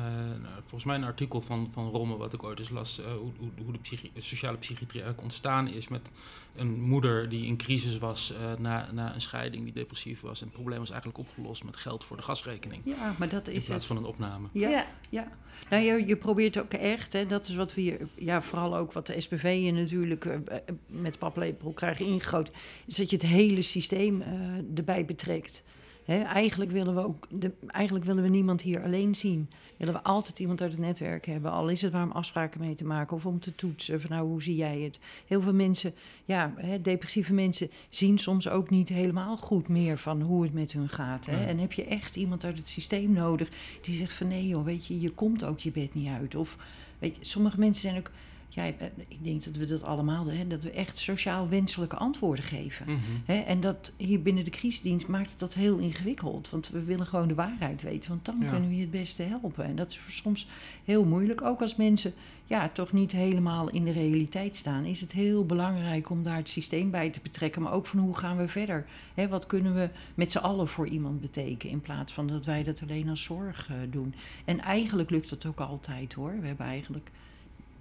[0.59, 3.49] volgens mij een artikel van, van Romme, wat ik ooit eens las, uh, hoe, hoe,
[3.63, 6.09] hoe, de psychi sociale psychiatrie eigenlijk ontstaan is met
[6.55, 10.39] een moeder die in crisis was uh, na, na een scheiding, die depressief was.
[10.39, 12.81] En het probleem was eigenlijk opgelost met geld voor de gasrekening.
[12.85, 14.47] Ja, maar dat is In plaats van een opname.
[14.51, 14.85] Ja, ja.
[15.09, 15.27] ja.
[15.69, 18.93] Nou, je, je probeert ook echt, hè, dat is wat we hier, ja, vooral ook
[18.93, 20.27] wat de SPV je natuurlijk
[20.87, 22.53] met paplepel krijgen ingegoten,
[22.85, 24.23] is dat je het hele systeem
[24.75, 25.63] erbij betrekt
[26.05, 29.49] eigenlijk, willen we ook de, eigenlijk willen we niemand hier alleen zien.
[29.77, 31.51] Willen we altijd iemand uit het netwerk hebben.
[31.51, 34.01] Al is het maar om afspraken mee te maken of om te toetsen.
[34.01, 34.99] Van nou, hoe zie jij het?
[35.27, 35.93] Heel veel mensen,
[36.25, 40.89] ja, depressieve mensen zien soms ook niet helemaal goed meer van hoe het met hun
[40.89, 41.25] gaat.
[41.25, 41.45] Ja.
[41.45, 43.49] En heb je echt iemand uit het systeem nodig
[43.81, 46.35] die zegt van nee joh, weet je, je komt ook je bed niet uit.
[46.35, 46.57] Of
[46.99, 48.11] weet je, sommige mensen zijn ook
[48.53, 52.43] ja, eh, ik denk dat we dat allemaal, hè, dat we echt sociaal wenselijke antwoorden
[52.45, 52.85] geven.
[52.85, 52.99] Mhm.
[53.25, 56.49] Hè, en dat hier binnen de crisisdienst maakt het dat heel ingewikkeld.
[56.49, 58.09] Want we willen gewoon de waarheid weten.
[58.09, 58.49] Want dan Ja.
[58.49, 59.65] kunnen we je het beste helpen.
[59.65, 60.47] En dat is voor soms
[60.83, 61.41] heel moeilijk.
[61.41, 62.13] Ook als mensen
[62.45, 64.85] ja, toch niet helemaal in de realiteit staan.
[64.85, 67.61] Is het heel belangrijk om daar het systeem bij te betrekken.
[67.61, 68.85] Maar ook van hoe gaan we verder?
[69.13, 71.73] Hè, wat kunnen we met z'n allen voor iemand betekenen.
[71.73, 74.13] In plaats van dat wij dat alleen als zorg eh, doen.
[74.45, 76.39] En eigenlijk lukt dat ook altijd hoor.
[76.41, 77.11] We hebben eigenlijk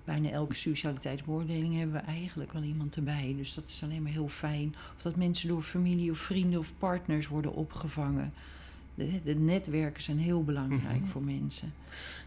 [0.04, 3.34] bijna elke socialiteitsbeoordeling hebben we eigenlijk wel iemand erbij.
[3.36, 4.74] Dus dat is alleen maar heel fijn.
[4.96, 8.32] Of dat mensen door familie of vrienden of partners worden opgevangen.
[8.94, 11.10] De, de netwerken zijn heel belangrijk Mhm.
[11.10, 11.72] voor mensen.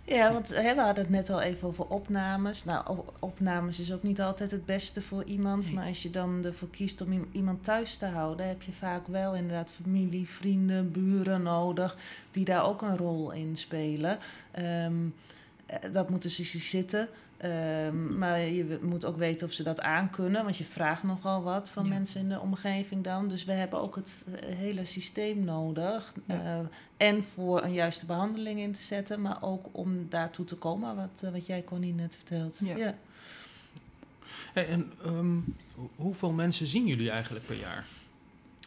[0.04, 2.64] Ja, want hè, we hadden het net al even over opnames.
[2.64, 5.66] Nou, opnames is ook niet altijd het beste voor iemand.
[5.66, 5.74] Nee.
[5.74, 9.36] Maar als je dan ervoor kiest om iemand thuis te houden, heb je vaak wel
[9.36, 11.98] inderdaad familie, vrienden, buren nodig
[12.32, 14.18] die daar ook een rol in spelen.
[14.52, 14.94] Ehm,
[15.66, 17.08] eh, dat moeten ze zien zitten.
[17.38, 21.70] Ehm, maar je moet ook weten of ze dat aankunnen, want je vraagt nogal wat
[21.70, 21.90] van Ja.
[21.90, 23.28] mensen in de omgeving dan.
[23.28, 26.14] Dus we hebben ook het eh, hele systeem nodig.
[26.26, 26.36] Ja.
[26.98, 30.96] Eh, en voor een juiste behandeling in te zetten, maar ook om daartoe te komen,
[30.96, 32.60] wat, eh, wat jij Connie net vertelt.
[32.64, 32.96] Ja.
[34.54, 35.36] Hey, en ehm,
[35.76, 37.86] ho- hoeveel mensen zien jullie eigenlijk per jaar?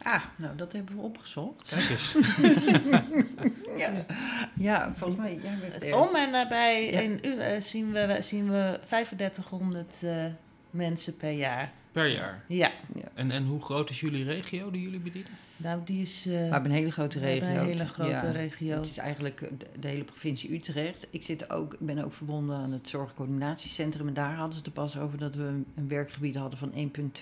[0.03, 1.69] Ah, nou dat hebben we opgezocht.
[1.69, 2.15] Kijk eens.
[3.77, 4.05] Ja,
[4.69, 5.39] ja volgens mij.
[5.81, 6.99] Jij Om en nabij Ja.
[6.99, 10.25] in u eh, zien, we, zien we 3500 eh,
[10.69, 11.71] mensen per jaar.
[11.91, 12.43] per jaar.
[12.47, 13.07] Ja, Ja.
[13.13, 15.31] En, en hoe groot is jullie regio die jullie bedienen?
[15.63, 16.25] Nou die is...
[16.25, 17.47] eh, We hebben een hele grote regio.
[17.47, 18.31] een hele grote Ja.
[18.31, 18.75] regio.
[18.75, 21.07] Het is eigenlijk eh, de, de hele provincie Utrecht.
[21.09, 24.07] Ik zit ook, ik ben ook verbonden aan het Zorgcoördinatiecentrum.
[24.07, 26.71] En daar hadden ze het er pas over dat we een, een werkgebied hadden van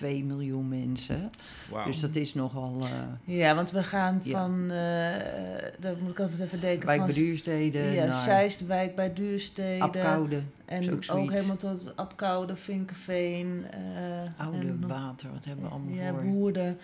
[0.24, 1.30] miljoen mensen.
[1.70, 1.84] Wauw.
[1.84, 4.38] Dus dat is nogal uh, Ja, want we gaan Ja.
[4.38, 4.62] van...
[4.70, 4.76] eh
[5.80, 7.06] daar moet ik altijd even denken wijk van...
[7.06, 9.82] bij Duurstede Ja, naar Zeist, wijk bij Duurstede.
[9.82, 13.66] Apkoude, En ook helemaal tot Apkoude, Vinkenveen.
[13.70, 16.52] eh, Oude en Water, wat hebben we allemaal Ja, voor.
[16.56, 16.74] Ja.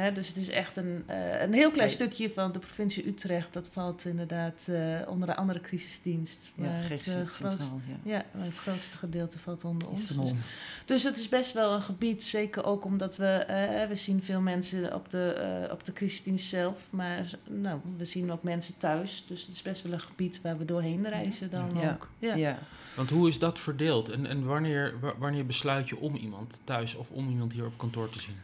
[0.00, 1.96] Hè, dus het is echt een, eh, een heel klein Nee.
[1.96, 3.52] stukje van de provincie Utrecht.
[3.52, 6.50] Dat valt inderdaad eh, onder de andere crisisdienst.
[6.54, 8.10] Maar Ja, het, eh, grootste, Centraal, ja.
[8.12, 10.10] ja, maar het grootste gedeelte valt onder Iets ons.
[10.10, 10.54] van Dus- ons.
[10.84, 14.40] Dus het is best wel een gebied, zeker ook omdat we, eh, we zien veel
[14.40, 15.32] mensen op de,
[15.66, 19.24] eh, op de crisisdienst zelf, maar nou, we zien ook mensen thuis.
[19.28, 21.90] Dus het is best wel een gebied waar we doorheen reizen dan Ja.
[21.92, 22.08] ook.
[22.18, 22.34] Ja.
[22.34, 22.58] Ja.
[22.96, 24.08] Want hoe is dat verdeeld?
[24.08, 27.78] En, en wanneer, wa- wanneer besluit je om iemand thuis of om iemand hier op
[27.78, 28.36] kantoor te zien?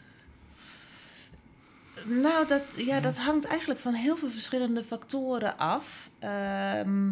[2.23, 6.11] Nou, dat, ja, dat hangt eigenlijk van heel veel verschillende factoren af.
[6.19, 7.11] Ehm,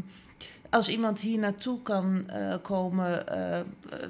[0.70, 3.60] als iemand hier naartoe kan eh, komen, eh,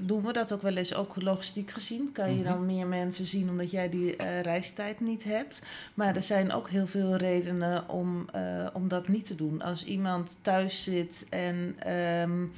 [0.01, 2.13] doen we dat ook wel eens, ook logistiek gezien.
[2.13, 2.45] Kan je Mhm.
[2.53, 5.63] dan meer mensen zien omdat jij die eh, reistijd niet hebt.
[5.95, 8.27] Maar er zijn ook heel veel redenen om,
[8.73, 9.63] om dat niet te doen.
[9.63, 11.75] Als iemand thuis zit en.
[11.79, 12.49] ehm, eh,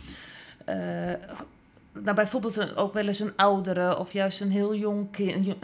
[2.02, 5.54] nou, bijvoorbeeld ook wel eens een oudere of juist een heel jong kind,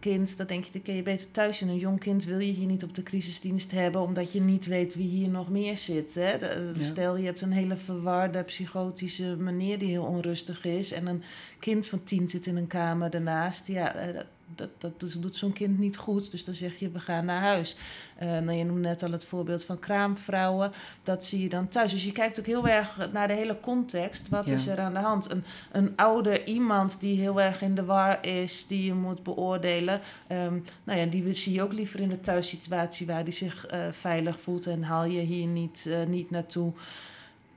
[0.00, 0.36] kind.
[0.36, 1.70] Dan denk je, dan kun je beter thuis zijn.
[1.70, 4.94] Een jong kind wil je hier niet op de crisisdienst hebben, omdat je niet weet
[4.94, 6.14] wie hier nog meer zit.
[6.14, 6.38] Hè?
[6.38, 6.86] De- de- Ja.
[6.86, 10.92] Stel, je hebt een hele verwarde psychotische meneer die heel onrustig is.
[10.92, 11.22] En een
[11.58, 13.66] kind van tien zit in een kamer daarnaast.
[13.66, 16.30] Ja, eh, dat, dat, dat doet, zo'n kind niet goed.
[16.30, 17.76] Dus dan zeg je, we gaan naar huis.
[18.16, 20.72] Eh nou, je noemde net al het voorbeeld van kraamvrouwen.
[21.02, 21.90] Dat zie je dan thuis.
[21.92, 24.28] Dus je kijkt ook heel erg naar de hele context.
[24.28, 24.54] Wat Ja.
[24.54, 25.30] is er aan de hand?
[25.30, 30.00] Een, een ouder iemand die heel erg in de war is, die je moet beoordelen.
[30.26, 33.80] Ehm, nou ja, die zie je ook liever in de thuissituatie waar die zich eh,
[33.90, 34.66] veilig voelt.
[34.66, 36.72] En haal je hier niet, eh, niet naartoe.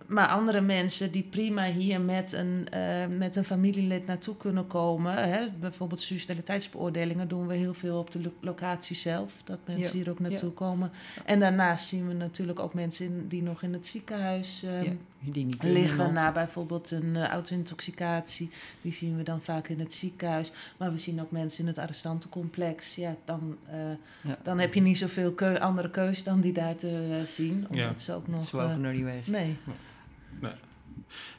[0.08, 5.30] Maar andere mensen die prima hier met een, eh, met een familielid naartoe kunnen komen.
[5.30, 9.41] Hè, bijvoorbeeld socialiteitsbeoordelingen doen we heel veel op de lo- locatie zelf.
[9.44, 10.91] Dat mensen Ja, hier ook naartoe komen.
[11.26, 14.91] En daarnaast zien we natuurlijk ook mensen in- die nog in het ziekenhuis ehm, Ja,
[15.32, 18.50] die niet kunnen liggen na bijvoorbeeld een uh, auto-intoxicatie.
[18.82, 20.52] Die zien we dan vaak in het ziekenhuis.
[20.78, 22.96] Maar we zien ook mensen in het arrestantencomplex.
[22.96, 23.78] Ja, dan, eh,
[24.22, 24.38] Ja.
[24.44, 27.54] dan heb je niet zoveel keu andere keus dan die daar te eh, zien.
[27.70, 27.98] Omdat Ja.
[27.98, 28.46] ze ook nog...
[28.46, 29.28] Ze eh, nog niet weg.
[29.28, 29.58] nee.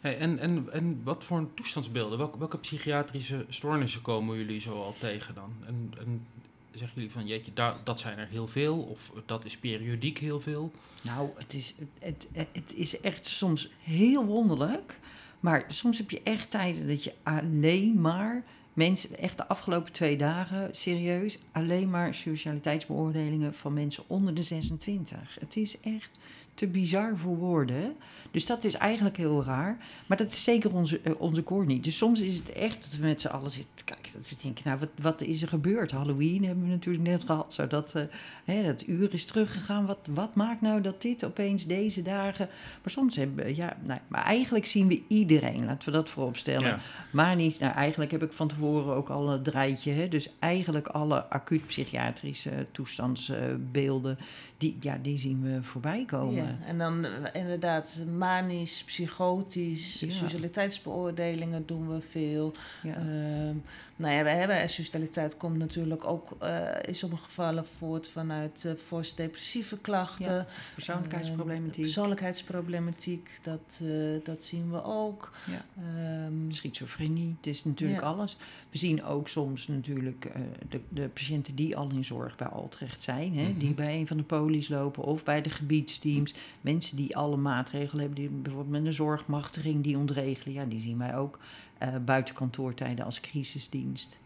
[0.01, 4.95] Hey, en, en, en wat voor toestandsbeelden, welke, welke psychiatrische stoornissen komen jullie zo al
[4.99, 5.53] tegen dan?
[5.67, 6.27] En, en
[6.71, 7.53] zeggen jullie van, jeetje,
[7.85, 10.73] dat zijn er heel veel, of dat is periodiek heel veel?
[11.03, 14.99] Nou, het is, het, het is echt soms heel wonderlijk.
[15.41, 20.17] Maar soms heb je echt tijden dat je alleen maar mensen, echt de afgelopen twee
[20.17, 25.37] dagen, serieus, alleen maar socialiteitsbeoordelingen van mensen onder de 26.
[25.41, 26.19] Het is echt
[26.57, 27.77] te bizar voor woorden.
[27.77, 27.89] hè.
[28.31, 29.79] Dus dat is eigenlijk heel raar.
[30.07, 31.85] Maar dat is zeker onze, eh, onze koor niet.
[31.85, 34.13] Dus soms is het echt dat we met z'n allen zitten kijken.
[34.13, 35.91] Dat we denken, nou, wat, wat is er gebeurd?
[35.91, 37.55] Halloween hebben we natuurlijk net gehad.
[37.55, 38.03] Zodat eh,
[38.45, 39.87] hè, dat uur is teruggegaan.
[39.87, 42.49] Wat, wat maakt nou dat dit opeens deze dagen...
[42.83, 43.77] Maar soms hebben we, ja...
[43.83, 45.65] Nou, maar eigenlijk zien we iedereen.
[45.65, 46.69] Laten we dat voorop stellen.
[46.69, 46.81] Ja.
[47.11, 49.93] Maar niet, nou eigenlijk heb ik van tevoren ook al een draaitje.
[49.93, 50.09] Hè?
[50.09, 54.19] Dus eigenlijk alle acuut psychiatrische toestandsbeelden,
[54.59, 56.35] die, ja, die zien we voorbij komen.
[56.35, 60.11] Ja, en dan eh, inderdaad manisch, psychotisch, Ja.
[60.11, 62.53] suicidaliteitsbeoordelingen doen we veel.
[62.83, 62.95] Ja.
[62.95, 63.57] Ehm,
[63.97, 68.65] nou ja, we hebben en suicidaliteit komt natuurlijk ook eh, in sommige gevallen voort vanuit
[68.65, 70.35] eh forse depressieve klachten.
[70.35, 71.83] Ja, Persoonlijkheidsproblematiek.
[71.83, 73.89] Persoonlijkheidsproblematiek, dat, eh,
[74.25, 75.31] dat zien we ook.
[75.51, 75.65] Ja.
[75.83, 78.07] Ehm, Schizofrenie, het is natuurlijk Ja.
[78.07, 78.37] alles.
[78.71, 83.03] We zien ook soms natuurlijk eh, de, de patiënten die al in zorg bij Altrecht
[83.03, 83.75] zijn, hè, die Mhm.
[83.77, 86.35] bij een van de polies lopen of bij de gebiedsteams.
[86.61, 90.99] Mensen die alle maatregelen hebben, die bijvoorbeeld met een zorgmachtiging die ontregelen, ja, die zien
[90.99, 91.39] wij ook
[91.79, 94.19] eh, buiten kantoortijden als crisisdienst.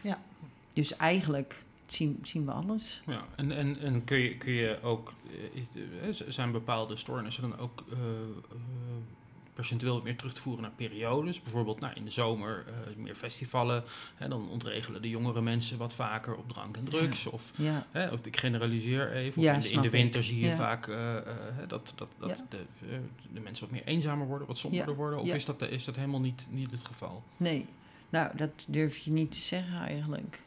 [0.00, 0.18] Ja.
[0.72, 3.02] Dus eigenlijk zien, zien we alles.
[3.06, 5.60] Ja, en, en, en kun, je, kun je ook, eh,
[6.08, 7.84] is- eh, zijn bepaalde stoornissen dan ook
[9.58, 11.42] percentueel meer terug te voeren naar periodes?
[11.42, 15.92] Bijvoorbeeld nou, in de zomer eh, meer festivalen, hè, dan ontregelen de jongere mensen wat
[15.92, 17.26] vaker op drank en drugs.
[17.26, 19.90] Of, Ja, hè, ook- ik generaliseer even, Ja, of in de, in ik.
[19.90, 21.24] winter zie je vaak eh, eh,
[21.66, 22.58] dat, dat, dat de,
[23.32, 25.18] de mensen wat meer eenzamer worden, wat somberder worden.
[25.20, 27.22] Of is, dat, is dat helemaal niet, niet het geval?
[27.36, 27.66] nee.
[28.10, 30.40] Nou, dat durf je niet te zeggen eigenlijk.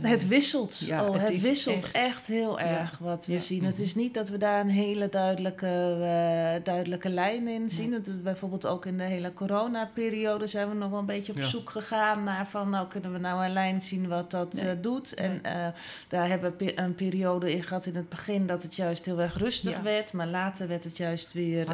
[0.00, 0.78] Het wisselt.
[0.78, 3.38] Ja, oh, het het is wisselt echt- echt, heel erg wat we Ja.
[3.38, 3.64] zien.
[3.64, 3.82] Het Mhm.
[3.82, 7.92] is niet dat we daar een hele duidelijke, eh, duidelijke lijn in zien.
[7.92, 11.70] Is bijvoorbeeld ook in de hele coronaperiode zijn we nog wel een beetje op zoek
[11.70, 14.68] gegaan naar van nou kunnen we nou een lijn zien wat dat Nee.
[14.70, 15.14] eh, doet.
[15.14, 15.52] En Nee.
[15.52, 15.66] eh,
[16.08, 19.38] daar hebben we een periode in gehad in het begin dat het juist heel erg
[19.38, 20.12] rustig werd.
[20.12, 21.66] Maar later werd het juist weer,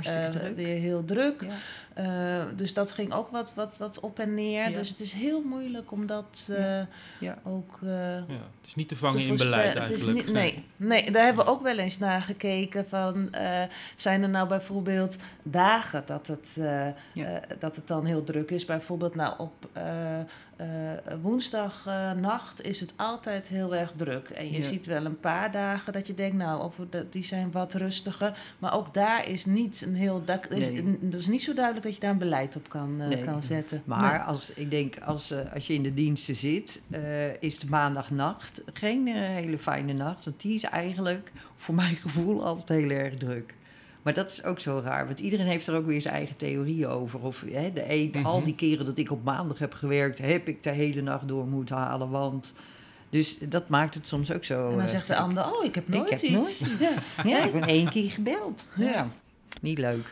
[0.56, 1.44] weer heel druk.
[1.96, 2.38] Ja.
[2.40, 4.70] Eh, dus dat ging ook wat, wat, wat op en neer.
[4.70, 4.76] Ja.
[4.76, 6.86] Dus het is heel moeilijk om dat eh, Ja.
[7.20, 7.38] Ja.
[7.44, 7.78] ook...
[7.82, 8.20] eh, Ja,
[8.60, 10.24] het is niet te vangen te in beleid Het is eigenlijk.
[10.26, 12.88] niet- nee, nee, daar hebben we ook wel eens naar gekeken.
[12.88, 13.62] Van, eh,
[13.96, 16.48] zijn er nou bijvoorbeeld dagen dat het,
[17.14, 17.40] Ja.
[17.58, 18.64] dat het dan heel druk is?
[18.64, 19.68] Bijvoorbeeld nou, op
[21.22, 24.28] woensdagnacht is het altijd heel erg druk.
[24.28, 24.62] En je Ja.
[24.64, 28.38] ziet wel een paar dagen dat je denkt, nou, de, die zijn wat rustiger.
[28.58, 30.24] Maar ook daar is niet een heel...
[30.24, 30.98] Dat is, Nee.
[31.00, 33.24] dat is niet zo duidelijk dat je daar een beleid op kan, eh, Nee.
[33.24, 33.82] kan zetten.
[33.84, 34.20] Maar Nee.
[34.20, 38.62] als, ik denk, als, eh, als je in de diensten zit, eh, is de maandagnacht
[38.72, 40.24] geen eh, hele fijne nacht.
[40.24, 43.54] Want die is eigenlijk, voor mijn gevoel, altijd heel erg druk.
[44.14, 46.86] Maar dat is ook zo raar, want iedereen heeft er ook weer zijn eigen theorieën
[46.88, 47.20] over.
[47.20, 48.26] Of hè, de een, Mhm.
[48.26, 51.46] al die keren dat ik op maandag heb gewerkt, heb ik de hele nacht door
[51.46, 52.10] moeten halen.
[52.10, 52.52] Want,
[53.10, 54.64] dus dat maakt het soms ook zo.
[54.70, 56.60] En dan eh, zegt de ander, oh, ik heb nooit heb iets.
[56.60, 56.64] nooit
[57.24, 58.66] Ja, ik ben één keer gebeld.
[58.76, 59.08] Ja.
[59.60, 60.10] Niet leuk.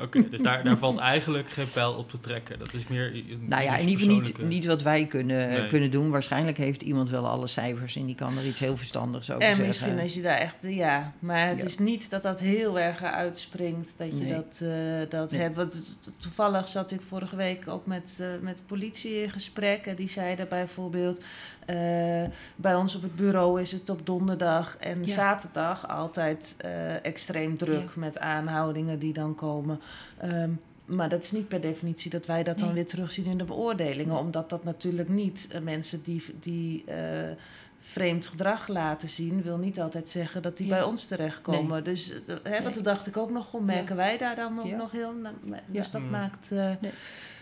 [0.00, 2.58] Oké, dus daar, daar valt eigenlijk geen pijl op te trekken.
[2.58, 3.14] Dat is meer.
[3.14, 5.66] een- Nou ja, in ieder geval niet, niet wat wij kunnen, Nee.
[5.66, 6.10] kunnen doen.
[6.10, 9.48] Waarschijnlijk heeft iemand wel alle cijfers en die kan er iets heel verstandigs over En
[9.48, 9.66] zeggen.
[9.66, 11.64] misschien als je daar echt, ja, maar het Ja.
[11.66, 14.32] is niet dat dat heel erg uitspringt dat je Nee.
[14.34, 15.40] dat, eh, dat Nee.
[15.40, 15.56] hebt.
[15.56, 19.86] Want to- toevallig zat ik vorige week ook met, eh, met de politie in gesprek
[19.86, 21.20] en die zeiden bijvoorbeeld,
[21.66, 21.76] eh,
[22.56, 25.12] bij ons op het bureau is het op donderdag en Ja.
[25.14, 27.88] zaterdag altijd eh, extreem druk Ja.
[28.00, 29.80] met aanhoudingen die dan komen.
[30.18, 30.50] Ehm,
[30.84, 34.12] maar dat is niet per definitie dat wij dat dan weer terugzien in de beoordelingen.
[34.14, 34.22] Nee.
[34.22, 37.30] Omdat dat natuurlijk niet eh, mensen die, die eh,
[37.80, 40.74] vreemd gedrag laten zien, wil niet altijd zeggen dat die Ja.
[40.74, 41.84] bij ons terechtkomen.
[41.84, 44.66] Dus eh, hè, want toen dacht ik ook nog, goh, merken wij daar dan nog,
[44.68, 44.76] Ja.
[44.76, 45.12] nog heel...
[45.12, 45.34] nou,
[45.66, 45.92] Dus Ja.
[45.92, 46.10] dat Mm.
[46.10, 46.52] maakt...
[46.52, 46.70] eh,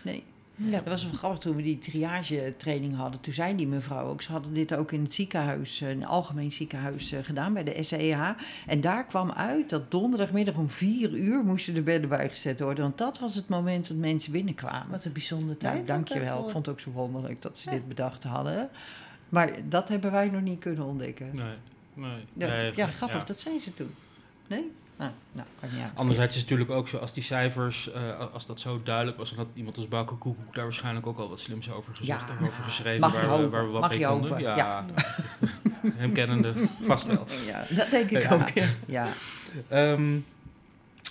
[0.03, 0.23] Nee,
[0.55, 0.71] ja.
[0.71, 3.21] dat was wel grappig toen we die triage-training hadden.
[3.21, 6.51] Toen zei die mevrouw ook, ze hadden dit ook in het ziekenhuis, eh, een algemeen
[6.51, 8.29] ziekenhuis eh, gedaan bij de SEH.
[8.67, 12.83] En daar kwam uit dat donderdagmiddag om vier uur moesten de bedden bijgezet worden.
[12.83, 14.89] Want dat was het moment dat mensen binnenkwamen.
[14.89, 15.71] Wat een bijzondere tijd.
[15.71, 16.23] Nou, ook dankjewel.
[16.25, 16.45] daarvoor.
[16.45, 17.75] Ik vond het ook zo wonderlijk dat ze Ja.
[17.75, 18.69] dit bedacht hadden.
[19.29, 21.29] Maar dat hebben wij nog niet kunnen ontdekken.
[21.33, 21.55] Nee,
[21.93, 22.25] nee.
[22.33, 23.25] Ja, nee, ja, grappig, ja.
[23.25, 23.93] dat zei ze toen.
[24.47, 24.71] Nee?
[25.01, 25.47] Ah, nou.
[25.95, 28.01] Anderzijds is het natuurlijk ook zo, als die cijfers, eh,
[28.33, 31.29] als dat zo duidelijk was, dan had iemand als Bouke Koekoek daar waarschijnlijk ook al
[31.29, 32.45] wat slims over gezegd Ja.
[32.47, 34.39] over geschreven, Mag waar, we, waar we wat mag mee konden.
[34.39, 34.85] Ja, ja.
[35.97, 37.25] hem kennende vast wel.
[37.45, 38.67] Ja, Dat denk ik ook, ja.
[38.85, 39.07] ja.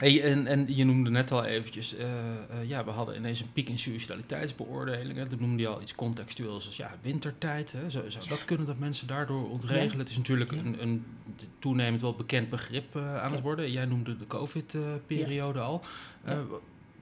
[0.01, 3.53] Hey, en, en je noemde net al eventjes, eh, eh, ja, we hadden ineens een
[3.53, 5.29] piek in suicidaliteitsbeoordelingen.
[5.29, 7.73] Toen noemde je al iets contextueels als ja, wintertijd.
[7.73, 7.91] Hè.
[7.91, 9.93] Zou, zou dat kunnen dat mensen daardoor ontregelen?
[9.93, 9.99] Ja.
[9.99, 10.59] Het is natuurlijk Ja.
[10.59, 11.05] een, een
[11.59, 13.43] toenemend wel bekend begrip eh, aan het Ja.
[13.43, 13.73] worden.
[13.73, 15.83] Jij noemde de COVID-periode al.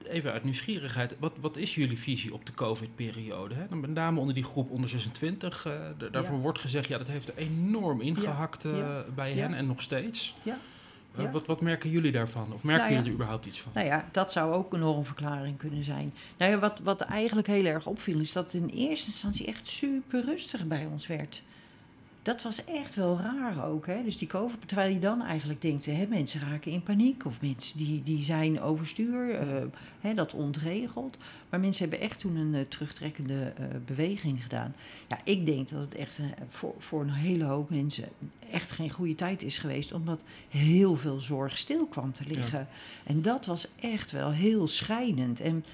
[0.07, 3.55] Even uit nieuwsgierigheid, wat, wat is jullie visie op de COVID-periode?
[3.69, 5.65] Met name onder die groep onder 26.
[5.65, 6.41] eh, d- daarvoor Ja.
[6.41, 9.05] wordt gezegd, ja, dat heeft er enorm ingehakt eh, Ja.
[9.15, 9.41] bij Ja.
[9.41, 10.35] hen en nog steeds.
[10.43, 10.53] Eh,
[11.17, 11.31] Ja.
[11.31, 12.53] wat, wat merken jullie daarvan?
[12.53, 12.89] Of merken Nou ja.
[12.89, 13.71] jullie er überhaupt iets van?
[13.75, 16.13] Nou ja, dat zou ook een normverklaring kunnen zijn.
[16.37, 19.67] Nou ja, wat, wat eigenlijk heel erg opviel, is dat het in eerste instantie echt
[19.67, 21.41] super rustig bij ons werd.
[22.21, 24.03] Dat was echt wel raar ook, hè?
[24.03, 27.77] Dus die COVID, terwijl je dan eigenlijk denkt, hè, mensen raken in paniek of mensen
[27.77, 29.47] die, die zijn overstuur, eh,
[29.99, 31.17] hè, dat ontregelt.
[31.49, 34.75] Maar mensen hebben echt toen een eh, terugtrekkende eh, beweging gedaan.
[35.07, 38.07] Ja, ik denk dat het echt voor, voor een hele hoop mensen
[38.51, 42.67] echt geen goede tijd is geweest, omdat heel veel zorg stil kwam te liggen.
[43.03, 45.39] En dat was echt wel heel schrijnend.
[45.39, 45.65] En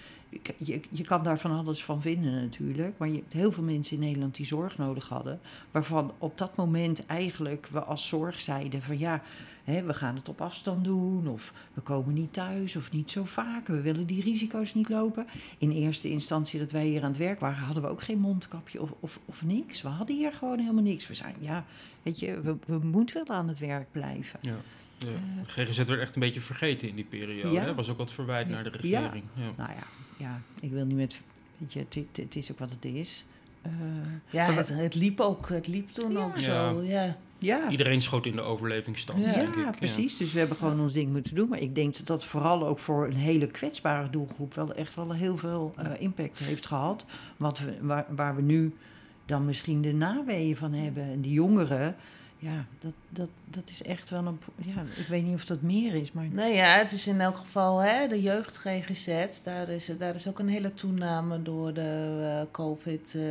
[0.57, 2.97] je, je kan daar van alles van vinden natuurlijk.
[2.97, 5.39] Maar je hebt heel veel mensen in Nederland die zorg nodig hadden.
[5.71, 9.21] Waarvan op dat moment eigenlijk we als zorg zeiden van ja,
[9.63, 11.27] hè, we gaan het op afstand doen.
[11.27, 13.67] Of we komen niet thuis of niet zo vaak.
[13.67, 15.27] We willen die risico's niet lopen.
[15.57, 18.81] In eerste instantie dat wij hier aan het werk waren, hadden we ook geen mondkapje
[18.81, 19.81] of, of, of niks.
[19.81, 21.07] We hadden hier gewoon helemaal niks.
[21.07, 21.65] We zijn, ja,
[22.03, 24.39] weet je, we, we moeten wel aan het werk blijven.
[24.41, 24.55] Ja.
[24.97, 27.51] De GGZ werd echt een beetje vergeten in die periode.
[27.51, 27.61] Ja.
[27.61, 27.75] hè?
[27.75, 28.99] Was ook wat verwijt naar de Ja.
[28.99, 29.23] regering.
[29.33, 29.51] Ja.
[29.57, 29.83] Nou ja,
[30.17, 31.21] ja, ik wil niet met.
[31.57, 33.25] Weet je, het, het, het is ook wat het is.
[33.61, 33.71] Eh,
[34.29, 35.49] Ja, het, het liep ook.
[35.49, 36.23] Het liep toen Ja.
[36.23, 36.81] ook zo.
[36.83, 37.17] Ja.
[37.37, 39.75] ja, Iedereen schoot in de overlevingsstand, Ja, denk ik.
[39.75, 40.17] precies.
[40.17, 41.49] Dus we hebben gewoon ons ding moeten doen.
[41.49, 45.11] Maar ik denk dat dat vooral ook voor een hele kwetsbare doelgroep wel echt wel
[45.13, 47.05] heel veel eh, impact heeft gehad.
[47.37, 48.73] Wat we, waar, waar we nu
[49.25, 51.03] dan misschien de naweeën van hebben.
[51.03, 51.95] En die jongeren,
[52.45, 54.39] ja, dat, dat, dat is echt wel een.
[54.55, 56.25] Ja, ik weet niet of dat meer is, maar.
[56.31, 59.27] Nee, ja, het is in elk geval hè, de jeugd GGZ.
[59.43, 63.21] Daar is, daar is ook een hele toename door de eh, COVID eh,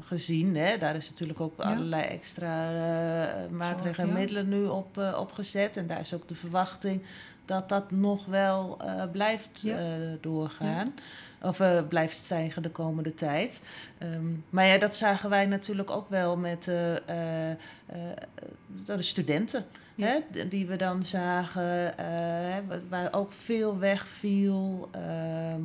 [0.00, 0.56] gezien.
[0.56, 0.78] Hè.
[0.78, 1.64] Daar is natuurlijk ook Ja.
[1.64, 4.18] allerlei extra eh, maatregelen en ja.
[4.18, 5.76] middelen nu op, opgezet.
[5.76, 7.02] En daar is ook de verwachting
[7.44, 8.78] dat dat nog wel
[9.12, 10.86] blijft Ja.
[11.42, 13.62] Of eh, blijft stijgen de komende tijd.
[13.98, 17.56] Ehm, maar ja, dat zagen wij natuurlijk ook wel met eh, eh, eh,
[18.84, 19.64] de studenten.
[19.94, 20.06] Ja.
[20.06, 21.94] Hè, die we dan zagen,
[22.88, 24.88] waar ook veel wegviel.
[24.92, 25.62] ehm,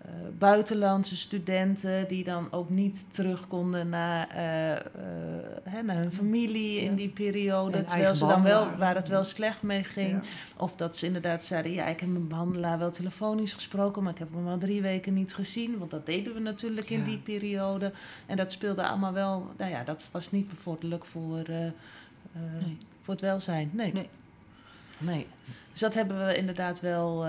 [0.00, 4.82] eh, buitenlandse studenten die dan ook niet terug konden naar, eh, eh,
[5.62, 7.84] hè, naar hun familie in die periode.
[7.84, 10.22] Terwijl ze dan wel, waar het wel slecht mee ging.
[10.56, 14.18] Of dat ze inderdaad zeiden, ja, ik heb mijn behandelaar wel telefonisch gesproken, maar ik
[14.18, 15.78] heb hem al drie weken niet gezien.
[15.78, 17.92] Want dat deden we natuurlijk in die periode.
[18.26, 21.42] En dat speelde allemaal wel, nou ja, dat was niet bevorderlijk voor,
[22.32, 22.78] Nee.
[23.00, 23.70] voor het welzijn.
[23.72, 23.92] Nee.
[23.92, 24.08] Nee.
[24.98, 25.26] Nee.
[25.70, 27.26] Dus dat hebben we inderdaad wel,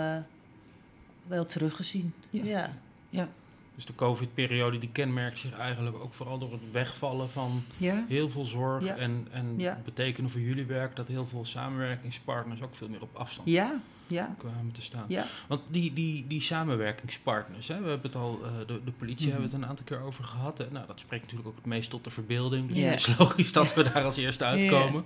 [1.32, 2.14] wel teruggezien.
[2.30, 2.74] Ja.
[3.10, 3.30] Ja.
[3.76, 8.30] Dus de COVID-periode die kenmerkt zich eigenlijk ook vooral door het wegvallen van Ja, heel
[8.30, 8.84] veel zorg.
[8.86, 8.96] Ja.
[8.96, 9.82] En, en Ja.
[9.86, 14.36] betekenen voor jullie werk dat heel veel samenwerkingspartners ook veel meer op afstand ja, ja.
[14.38, 15.06] kwamen te staan.
[15.08, 15.26] ja.
[15.48, 19.32] Want die, die, die samenwerkingspartners, hè, we hebben het al, eh, de, de politie Mhm.
[19.36, 20.58] hebben we het een aantal keer over gehad.
[20.58, 20.66] Hè.
[20.72, 22.68] Nou, dat spreekt natuurlijk ook het meest tot de verbeelding.
[22.70, 25.04] Dus het is logisch dat we daar als eerste uitkomen.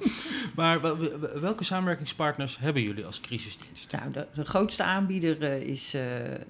[0.55, 3.91] Maar wel- wel- welke samenwerkingspartners hebben jullie als crisisdienst?
[3.91, 6.01] Nou, de, de grootste aanbieder eh, is eh,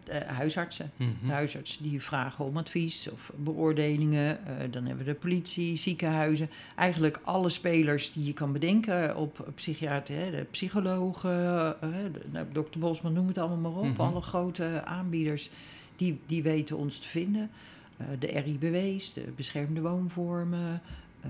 [0.03, 0.91] de huisartsen.
[0.95, 1.09] Mhm.
[1.27, 4.45] De huisartsen die vragen om advies of beoordelingen.
[4.47, 6.49] Eh, dan hebben we de politie, ziekenhuizen.
[6.75, 11.89] Eigenlijk alle spelers die je kan bedenken op psychiater, de psychologen, eh,
[12.31, 13.87] de, nou, dokter Bosman, noem het allemaal maar op.
[13.97, 14.01] Mhm.
[14.01, 15.49] Alle grote aanbieders,
[15.95, 17.49] die, die weten ons te vinden.
[17.97, 20.81] Eh, de RIBW's, de beschermde woonvormen.
[21.21, 21.29] eh,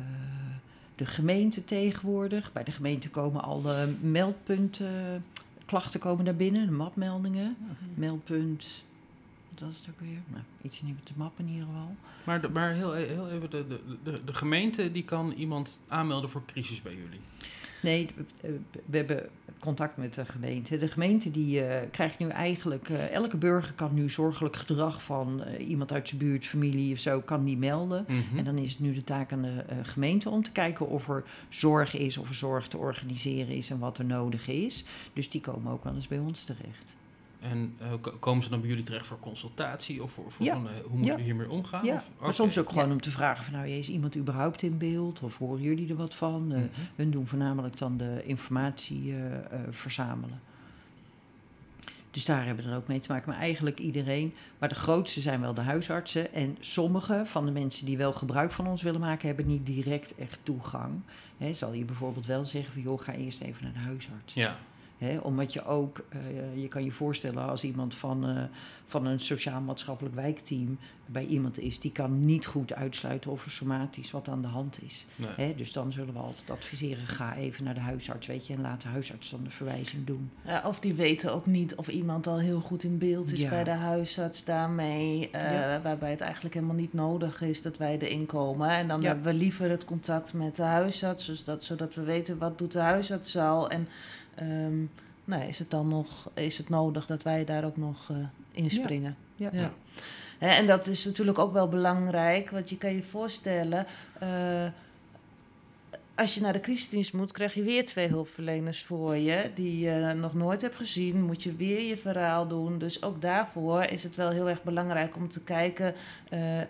[0.95, 2.54] de gemeente tegenwoordig.
[2.54, 5.23] Bij de gemeente komen alle meldpunten,
[5.65, 7.56] klachten komen daar binnen, de mapmeldingen.
[7.93, 8.84] Meldpunt,
[9.49, 10.19] wat was het ook weer?
[10.28, 11.95] Nou, iets niet met de map in ieder geval.
[12.23, 16.30] Maar, de- maar heel, heel even, de, de, de, de gemeente die kan iemand aanmelden
[16.30, 17.19] voor crisis bij jullie.
[17.86, 18.10] Nee,
[18.41, 18.50] eh,
[18.86, 20.78] we hebben contact met de gemeente.
[20.78, 25.43] De gemeente die eh, krijgt nu eigenlijk, eh, elke burger kan nu zorgelijk gedrag van
[25.60, 28.06] iemand uit zijn buurt, familie of zo, kan die melden.
[28.08, 28.38] Mhm.
[28.38, 31.24] En dan is het nu de taak aan de gemeente om te kijken of er
[31.50, 34.86] zorg is, of er zorg te organiseren is en wat er nodig is.
[35.13, 36.95] Dus die komen ook wel eens bij ons terecht.
[37.51, 40.53] En eh, ko- komen ze dan bij jullie terecht voor consultatie of voor, voor Ja.
[40.53, 41.15] van, eh, hoe moeten Ja.
[41.15, 41.86] we hiermee omgaan?
[41.86, 44.77] Ja, Of, maar soms ook gewoon om te vragen van nou, is iemand überhaupt in
[44.77, 45.21] beeld?
[45.21, 46.51] Of horen jullie er wat van?
[46.51, 46.67] Eh, Mhm.
[46.95, 49.13] Hun doen voornamelijk dan de informatie
[49.71, 50.39] verzamelen.
[52.12, 53.29] Dus daar hebben we dan ook mee te maken.
[53.29, 54.34] Maar eigenlijk iedereen.
[54.60, 56.34] Maar de grootste zijn wel de huisartsen.
[56.34, 60.15] En sommige van de mensen die wel gebruik van ons willen maken, hebben niet direct
[60.15, 60.93] echt toegang.
[61.38, 64.34] Hè, zal je bijvoorbeeld wel zeggen van joh, ga eerst even naar de huisarts.
[64.34, 64.58] Ja,
[64.97, 68.43] Hè, omdat je ook, eh, je kan je voorstellen als iemand van, eh,
[68.88, 74.12] van een sociaal-maatschappelijk wijkteam bij iemand is, die kan niet goed uitsluiten of er somatisch
[74.12, 75.05] wat aan de hand is.
[75.38, 75.55] nee.
[75.55, 78.81] Dus dan zullen we altijd adviseren, ga even naar de huisarts, weet je, en laat
[78.81, 80.31] de huisarts dan de verwijzing doen.
[80.65, 83.50] Of die weten ook niet of iemand al heel goed in beeld is Ja.
[83.50, 85.29] bij de huisarts daarmee.
[85.31, 85.81] eh, Ja.
[85.81, 88.69] Waarbij het eigenlijk helemaal niet nodig is dat wij erin komen.
[88.69, 89.08] En dan Ja.
[89.08, 91.25] hebben we liever het contact met de huisarts.
[91.25, 93.69] Dus dat, zodat we weten wat doet de huisarts al.
[93.69, 93.87] En
[94.36, 94.83] ehm,
[95.25, 98.17] nee, is het dan nog is het nodig dat wij daar ook nog uh,
[98.52, 99.15] inspringen.
[99.36, 99.50] Ja.
[99.54, 99.71] Ja.
[100.40, 103.86] Hè, En dat is natuurlijk ook wel belangrijk, want je kan je voorstellen,
[104.19, 104.65] eh,
[106.15, 110.13] als je naar de crisisdienst moet, krijg je weer twee hulpverleners voor je die je
[110.13, 111.21] nog nooit hebt gezien.
[111.23, 112.77] Moet je weer je verhaal doen.
[112.77, 115.94] Dus ook daarvoor is het wel heel erg belangrijk om te kijken.
[116.29, 116.62] eh,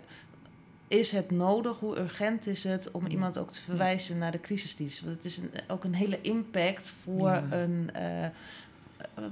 [0.88, 1.78] is het nodig?
[1.78, 5.00] Hoe urgent is het om iemand ook te verwijzen naar de crisisdienst?
[5.00, 7.44] Want het is een, ook een hele impact voor, Ja.
[7.50, 8.30] een, eh, eh,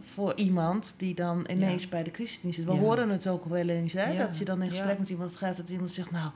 [0.04, 1.88] voor iemand die dan ineens Ja.
[1.88, 2.66] bij de crisisdienst zit.
[2.66, 2.78] We Ja.
[2.78, 4.16] horen het ook wel eens, hè?
[4.16, 6.30] Dat je dan in gesprek met iemand gaat, dat iemand zegt, nou,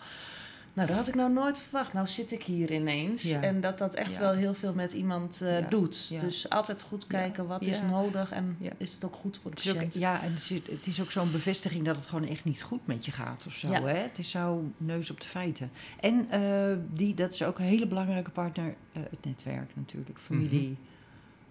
[0.78, 1.92] nou, dat had ik nou nooit verwacht.
[1.92, 3.22] Nou zit ik hier ineens.
[3.22, 3.42] Ja.
[3.42, 4.20] En dat dat echt Ja.
[4.20, 5.68] wel heel veel met iemand eh, Ja.
[5.68, 6.06] doet.
[6.10, 6.20] Ja.
[6.20, 8.70] Dus altijd goed kijken, wat is nodig en Ja.
[8.76, 9.94] is het ook goed voor de ook, patiënt.
[9.94, 12.86] ja, en het is, het is ook zo'n bevestiging dat het gewoon echt niet goed
[12.86, 13.68] met je gaat of zo.
[13.70, 13.82] Ja.
[13.82, 13.96] Hè?
[13.98, 15.70] Het is zo neus op de feiten.
[16.00, 20.18] En eh, die, dat is ook een hele belangrijke partner, eh, het netwerk natuurlijk.
[20.18, 20.76] Familie,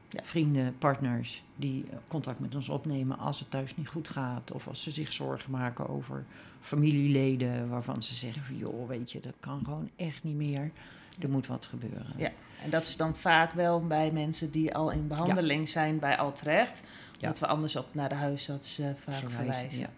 [0.10, 0.20] Ja.
[0.24, 4.51] vrienden, partners die contact met ons opnemen als het thuis niet goed gaat.
[4.51, 6.26] Of als ze zich zorgen maken over
[6.62, 10.72] familieleden waarvan ze zeggen van joh, weet je, dat kan gewoon echt niet meer.
[11.20, 12.14] Er moet wat gebeuren.
[12.18, 12.32] Ja.
[12.64, 16.84] En dat is dan vaak wel bij mensen die al in behandeling zijn bij Altrecht.
[17.18, 17.28] Ja.
[17.28, 19.80] Dat we anders ook naar de huisarts eh, vaak Verwijzen, verwijzen.
[19.80, 19.89] ja.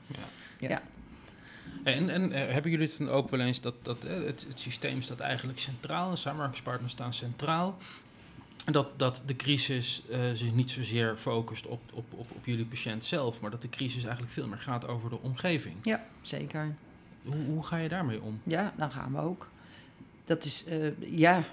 [0.58, 0.70] Ja.
[0.70, 0.82] Ja.
[1.84, 4.60] En, en eh, hebben jullie het dan ook wel eens dat, dat eh, het, het
[4.60, 7.78] systeem staat eigenlijk centraal, de samenwerkingspartners staan centraal.
[8.66, 13.06] Dat, dat de crisis eh, zich niet zozeer focust op, op, op, op jullie patiënt
[13.06, 15.76] zelf, maar dat de crisis eigenlijk veel meer gaat over de omgeving.
[15.84, 16.76] ja, zeker.
[17.24, 18.40] Hoe, hoe ga je daarmee om?
[18.44, 19.50] Ja, dan gaan we ook.
[20.26, 21.44] Dat is, eh, ja,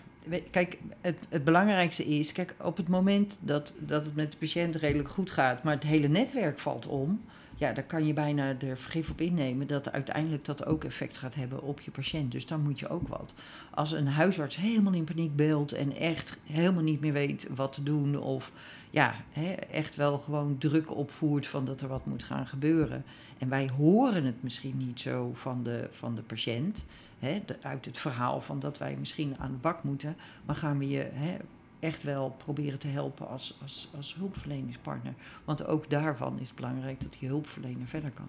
[0.50, 4.76] kijk, het, het belangrijkste is, kijk, op het moment dat, dat het met de patiënt
[4.76, 7.24] redelijk goed gaat, maar het hele netwerk valt om,
[7.56, 11.34] ja, dan kan je bijna er vergif op innemen dat uiteindelijk dat ook effect gaat
[11.34, 12.32] hebben op je patiënt.
[12.32, 13.34] Dus dan moet je ook wat.
[13.70, 17.82] Als een huisarts helemaal in paniek beeldt en echt helemaal niet meer weet wat te
[17.82, 18.52] doen, of
[18.90, 23.04] ja, hè, echt wel gewoon druk opvoert van dat er wat moet gaan gebeuren.
[23.38, 26.84] En wij horen het misschien niet zo van de, van de patiënt,
[27.18, 30.88] hè, uit het verhaal van dat wij misschien aan de bak moeten, maar gaan we
[30.88, 31.36] je hè,
[31.80, 35.12] echt wel proberen te helpen als, als, als hulpverleningspartner.
[35.44, 38.28] Want ook daarvan is het belangrijk dat die hulpverlener verder kan.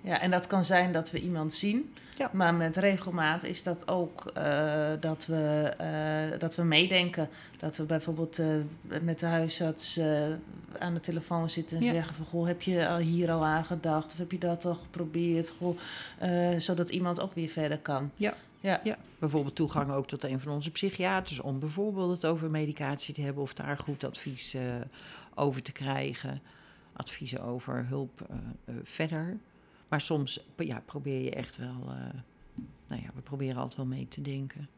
[0.00, 1.94] Ja, en dat kan zijn dat we iemand zien.
[2.18, 2.30] Ja.
[2.32, 7.28] Maar met regelmaat is dat ook eh, dat, we, eh, dat we meedenken.
[7.58, 8.46] Dat we bijvoorbeeld eh,
[9.02, 10.00] met de huisarts
[10.78, 11.92] aan de telefoon zitten en Ja.
[11.92, 12.24] zeggen van...
[12.24, 14.12] Goh, heb je al hier al aan gedacht?
[14.12, 15.52] Of heb je dat al geprobeerd?
[15.58, 15.78] Goh,
[16.58, 18.10] zodat iemand ook weer verder kan.
[18.16, 18.34] Ja.
[18.64, 18.80] Ja.
[18.84, 23.20] Ja, bijvoorbeeld toegang ook tot een van onze psychiaters om bijvoorbeeld het over medicatie te
[23.20, 24.62] hebben of daar goed advies eh,
[25.34, 26.42] over te krijgen.
[26.92, 29.38] Adviezen over hulp eh, eh, verder.
[29.88, 31.94] Maar soms ja, probeer je echt wel,
[32.86, 34.68] nou ja, we proberen altijd wel mee te denken.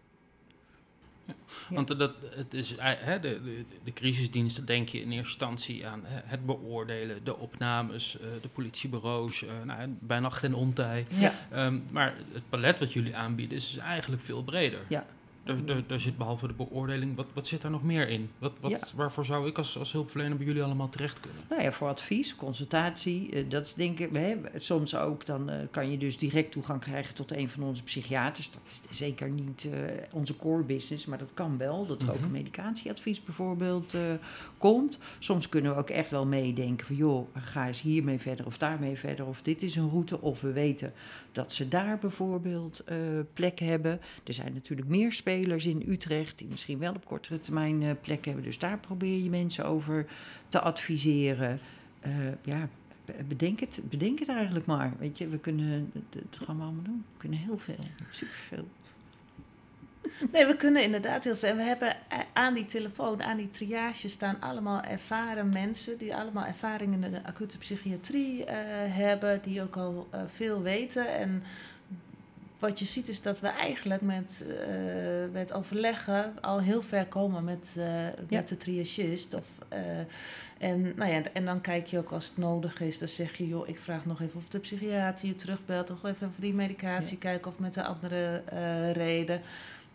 [1.26, 1.34] Ja.
[1.74, 5.86] Want dat, het is, eh, hè, de, de, de crisisdiensten denk je in eerste instantie
[5.86, 11.06] aan het beoordelen, de opnames, eh, de politiebureaus, eh, nou, bij nacht en ontij.
[11.08, 11.34] Ja.
[11.50, 14.80] Ehm, maar het palet wat jullie aanbieden is dus eigenlijk veel breder.
[14.88, 15.06] Ja.
[15.88, 18.30] Er zit behalve de beoordeling, wat, wat zit daar nog meer in?
[18.38, 18.78] Wat, wat, Ja.
[18.94, 21.42] Waarvoor zou ik als, als hulpverlener bij jullie allemaal terecht kunnen?
[21.48, 25.58] Nou ja, voor advies, consultatie, eh, dat is denk ik, hè, soms ook, dan eh,
[25.70, 28.50] kan je dus direct toegang krijgen tot een van onze psychiaters.
[28.50, 29.80] Dat is zeker niet eh,
[30.12, 31.86] onze core business, maar dat kan wel.
[31.86, 32.24] Dat er ook Mhm.
[32.24, 33.94] een medicatieadvies bijvoorbeeld
[34.58, 34.98] komt.
[35.18, 38.96] Soms kunnen we ook echt wel meedenken van, joh, ga eens hiermee verder of daarmee
[38.96, 39.26] verder.
[39.26, 40.92] Of dit is een route, of we weten
[41.36, 42.96] dat ze daar bijvoorbeeld eh,
[43.32, 44.00] plek hebben.
[44.24, 48.24] Er zijn natuurlijk meer spelers in Utrecht die misschien wel op kortere termijn eh, plek
[48.24, 48.44] hebben.
[48.44, 50.06] Dus daar probeer je mensen over
[50.48, 51.60] te adviseren.
[52.00, 52.12] Eh,
[52.42, 52.68] ja,
[53.04, 54.92] be- bedenk het, bedenk het eigenlijk maar.
[54.98, 57.04] Weet je, we kunnen, dat gaan we allemaal doen.
[57.12, 57.78] We kunnen heel veel,
[58.10, 58.68] superveel.
[60.32, 61.48] Nee, we kunnen inderdaad heel veel.
[61.48, 66.14] En we hebben eh, aan die telefoon, aan die triage staan allemaal ervaren mensen die
[66.14, 68.56] allemaal ervaring in de acute psychiatrie eh,
[68.96, 71.14] hebben, die ook al eh, veel weten.
[71.14, 71.42] En
[72.58, 74.44] wat je ziet is dat we eigenlijk met,
[75.32, 77.76] met overleggen al heel ver komen met,
[78.28, 79.34] met de triagist.
[79.34, 79.44] Of,
[80.58, 83.46] en, nou ja, en dan kijk je ook als het nodig is, dan zeg je,
[83.46, 87.18] joh, ik vraag nog even of de psychiater je terugbelt, of even voor die medicatie
[87.18, 88.42] kijken of met een andere
[88.92, 89.40] reden.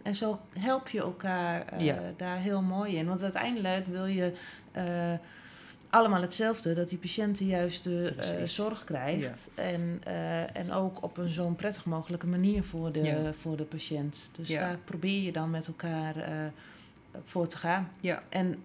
[0.04, 2.00] En zo help je elkaar eh, Ja.
[2.18, 3.08] daar heel mooi in.
[3.08, 4.34] Want uiteindelijk wil je
[4.72, 5.14] eh,
[5.90, 9.48] allemaal hetzelfde, dat die patiënt de juiste eh, zorg krijgt.
[9.56, 10.02] En,
[10.54, 13.34] en ook op een zo'n prettig mogelijke manier voor de, Ja.
[13.34, 14.30] voor de patiënt.
[14.36, 16.16] Dus daar probeer je dan met elkaar
[17.24, 17.90] voor te gaan.
[18.00, 18.24] Ja.
[18.30, 18.56] En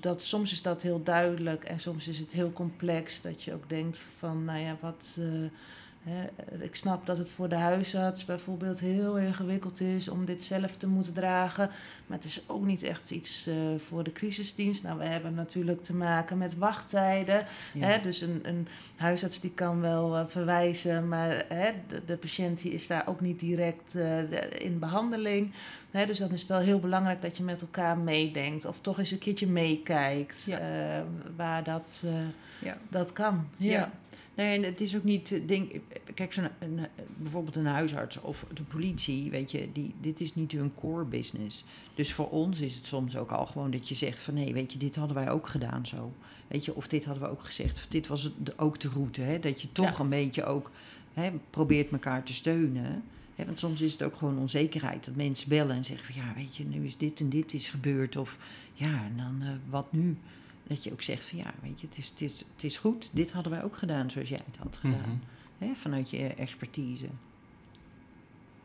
[0.00, 3.20] dat, soms is dat heel duidelijk en soms is het heel complex.
[3.20, 5.16] Dat je ook denkt van, nou ja, wat,
[6.58, 10.86] ik snap dat het voor de huisarts bijvoorbeeld heel ingewikkeld is om dit zelf te
[10.86, 11.70] moeten dragen.
[12.06, 13.54] Maar het is ook niet echt iets uh,
[13.88, 14.82] voor de crisisdienst.
[14.82, 17.46] Nou, we hebben natuurlijk te maken met wachttijden.
[17.72, 17.86] Ja.
[17.86, 22.62] Hè, dus een, een huisarts die kan wel uh, verwijzen, maar hè, de, de, patiënt
[22.62, 25.52] die is daar ook niet direct uh, in behandeling.
[25.90, 28.64] Hè, dus dan is het wel heel belangrijk dat je met elkaar meedenkt.
[28.64, 31.04] Of toch eens een keertje meekijkt Ja.
[31.36, 32.04] waar dat,
[32.60, 32.76] Ja.
[32.88, 33.48] dat kan.
[33.56, 33.90] Ja.
[34.38, 35.72] Nee, en het is ook niet, eh, denk,
[36.14, 36.80] kijk, zo'n, een,
[37.16, 41.64] bijvoorbeeld een huisarts of de politie, weet je, die, dit is niet hun core business.
[41.94, 44.72] Dus voor ons is het soms ook al gewoon dat je zegt van, nee, weet
[44.72, 46.12] je, dit hadden wij ook gedaan zo.
[46.48, 49.20] Weet je, of dit hadden we ook gezegd, of dit was het, ook de route,
[49.20, 50.00] hè, dat je toch Ja.
[50.00, 50.70] een beetje ook
[51.14, 53.02] hè, probeert elkaar te steunen.
[53.34, 56.32] Hè, want soms is het ook gewoon onzekerheid, dat mensen bellen en zeggen van, ja,
[56.36, 58.38] weet je, nu is dit en dit is gebeurd, of
[58.72, 60.16] ja, en dan eh, wat nu?
[60.68, 63.10] Dat je ook zegt van ja, weet je, het is, het, is, het is goed.
[63.12, 65.00] Dit hadden wij ook gedaan zoals jij het had gedaan.
[65.00, 65.66] Mhm.
[65.68, 67.08] Hè, vanuit je expertise.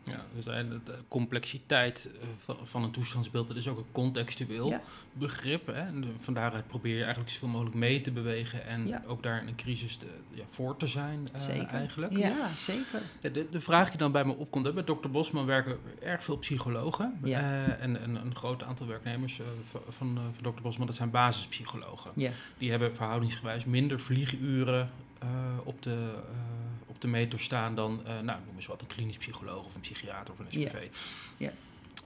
[0.03, 2.09] Ja, dus eigenlijk de complexiteit
[2.47, 4.81] eh, van, een toestandsbeeld, dat is ook een contextueel Ja.
[5.13, 5.67] begrip.
[5.67, 5.83] Hè?
[6.19, 9.03] Van daaruit probeer je eigenlijk zoveel mogelijk mee te bewegen en Ja.
[9.07, 11.67] ook daar in een crisis te, ja, voor te zijn eh, Zeker.
[11.67, 12.17] eigenlijk.
[12.17, 12.49] Ja.
[12.55, 13.01] Zeker.
[13.21, 15.07] De, de, vraag die dan bij me opkomt, hè, bij Dr.
[15.11, 17.19] Bosman werken erg veel psychologen.
[17.23, 20.61] Eh, en, en een groot aantal werknemers eh, van, van, eh, van Dr.
[20.61, 22.11] Bosman, dat zijn basispsychologen.
[22.57, 25.12] Die hebben verhoudingsgewijs minder vlieguren eh,
[25.63, 29.17] op, de, eh, op de meter staan dan, eh, nou, noem eens wat, een klinisch
[29.17, 30.45] psycholoog of een psychiater of een.
[30.49, 30.87] SPV.
[31.37, 31.51] Ja.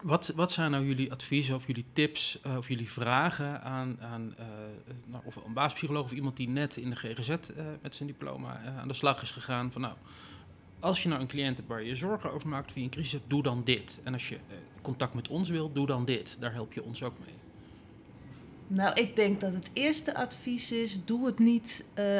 [0.02, 4.34] Wat, wat zijn nou jullie adviezen of jullie tips eh, of jullie vragen aan, aan
[4.38, 4.46] eh,
[5.06, 7.38] nou, of een basispsycholoog of iemand die net in de GGZ eh,
[7.82, 9.94] met zijn diploma eh, aan de slag is gegaan van nou,
[10.80, 13.12] als je nou een cliënt hebt waar je zorgen over maakt of je een crisis
[13.12, 14.00] hebt, doe dan dit.
[14.04, 16.38] En als je eh, contact met ons wil, doe dan dit.
[16.40, 17.36] Daar help je ons ook mee.
[18.68, 22.18] Nou, ik denk dat het eerste advies is: doe het niet eh,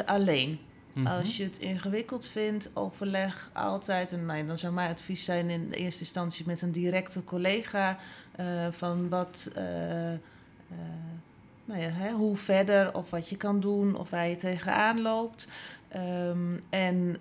[0.98, 1.06] Mhm.
[1.06, 4.12] Als je het ingewikkeld vindt, overleg altijd.
[4.12, 7.98] En nou, dan zou mijn advies zijn in eerste instantie met een directe collega
[8.36, 10.18] eh, van wat, eh, eh,
[11.64, 15.48] nou ja, hè, hoe verder of wat je kan doen of waar je tegenaan loopt.
[15.88, 17.16] Ehm, en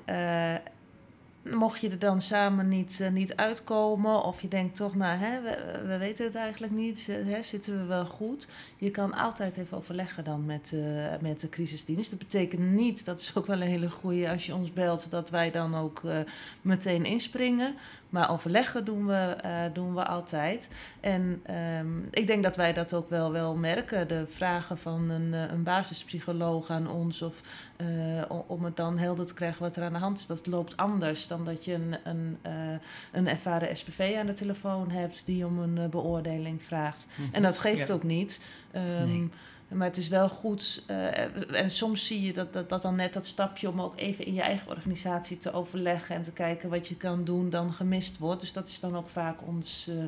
[1.53, 5.41] mocht je er dan samen niet, eh, niet uitkomen of je denkt toch, nou, hè,
[5.41, 8.47] we, we weten het eigenlijk niet, hè, zitten we wel goed.
[8.77, 12.09] Je kan altijd even overleggen dan met, eh, met de crisisdienst.
[12.09, 15.29] Dat betekent niet, dat is ook wel een hele goeie als je ons belt, dat
[15.29, 16.19] wij dan ook eh,
[16.61, 17.75] meteen inspringen.
[18.09, 20.69] Maar overleggen doen we, eh, doen we altijd.
[20.99, 24.07] En ehm, ik denk dat wij dat ook wel, wel merken.
[24.07, 27.41] De vragen van een, eh, een basispsycholoog aan ons of
[27.75, 27.85] eh,
[28.47, 31.27] om het dan helder te krijgen wat er aan de hand is, dat loopt anders
[31.27, 32.37] dan dat je een, een,
[33.11, 37.05] een ervaren SPV aan de telefoon hebt die om een beoordeling vraagt.
[37.15, 37.33] Mhm.
[37.33, 37.93] En dat geeft Ja.
[37.93, 38.39] ook niet.
[38.71, 39.29] Ehm, Nee.
[39.67, 40.83] Maar het is wel goed.
[40.85, 44.25] eh, en soms zie je dat, dat, dat dan net dat stapje om ook even
[44.25, 48.17] in je eigen organisatie te overleggen en te kijken wat je kan doen, dan gemist
[48.17, 48.41] wordt.
[48.41, 50.03] Dus dat is dan ook vaak ons, eh,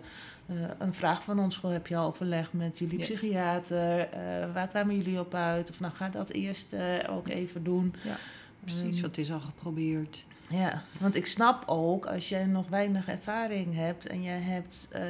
[0.64, 1.58] eh, een vraag van ons.
[1.58, 3.04] Goh, heb je al overleg met jullie Ja.
[3.06, 4.08] psychiater?
[4.54, 5.70] Waar kwamen jullie op uit?
[5.70, 6.68] Of nou, ga dat eerst
[7.10, 7.94] ook even doen.
[8.04, 8.18] Ja,
[8.64, 8.94] precies.
[8.96, 10.24] Ehm, Wat is al geprobeerd.
[10.50, 15.02] Ja, want ik snap ook als jij nog weinig ervaring hebt en je hebt eh,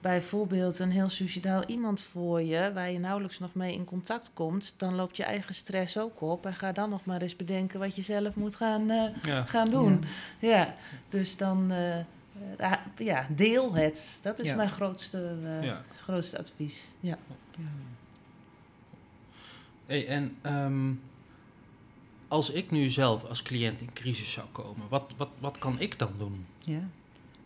[0.00, 4.74] bijvoorbeeld een heel suicidaal iemand voor je waar je nauwelijks nog mee in contact komt,
[4.76, 7.94] dan loopt je eigen stress ook op en ga dan nog maar eens bedenken wat
[7.96, 9.42] je zelf moet gaan, eh, Ja.
[9.42, 10.04] gaan doen.
[10.38, 10.74] Ja,
[11.08, 11.98] dus dan eh,
[12.56, 14.18] eh, ja, deel het.
[14.22, 14.54] Dat is Ja.
[14.56, 15.82] mijn grootste, eh, Ja.
[16.02, 16.90] grootste advies.
[17.00, 17.18] Ja.
[17.56, 17.64] Ja.
[19.86, 20.90] Hey, en ehm,
[22.30, 25.98] als ik nu zelf als cliënt in crisis zou komen, wat, wat, wat kan ik
[25.98, 26.46] dan doen?
[26.58, 26.88] Ja.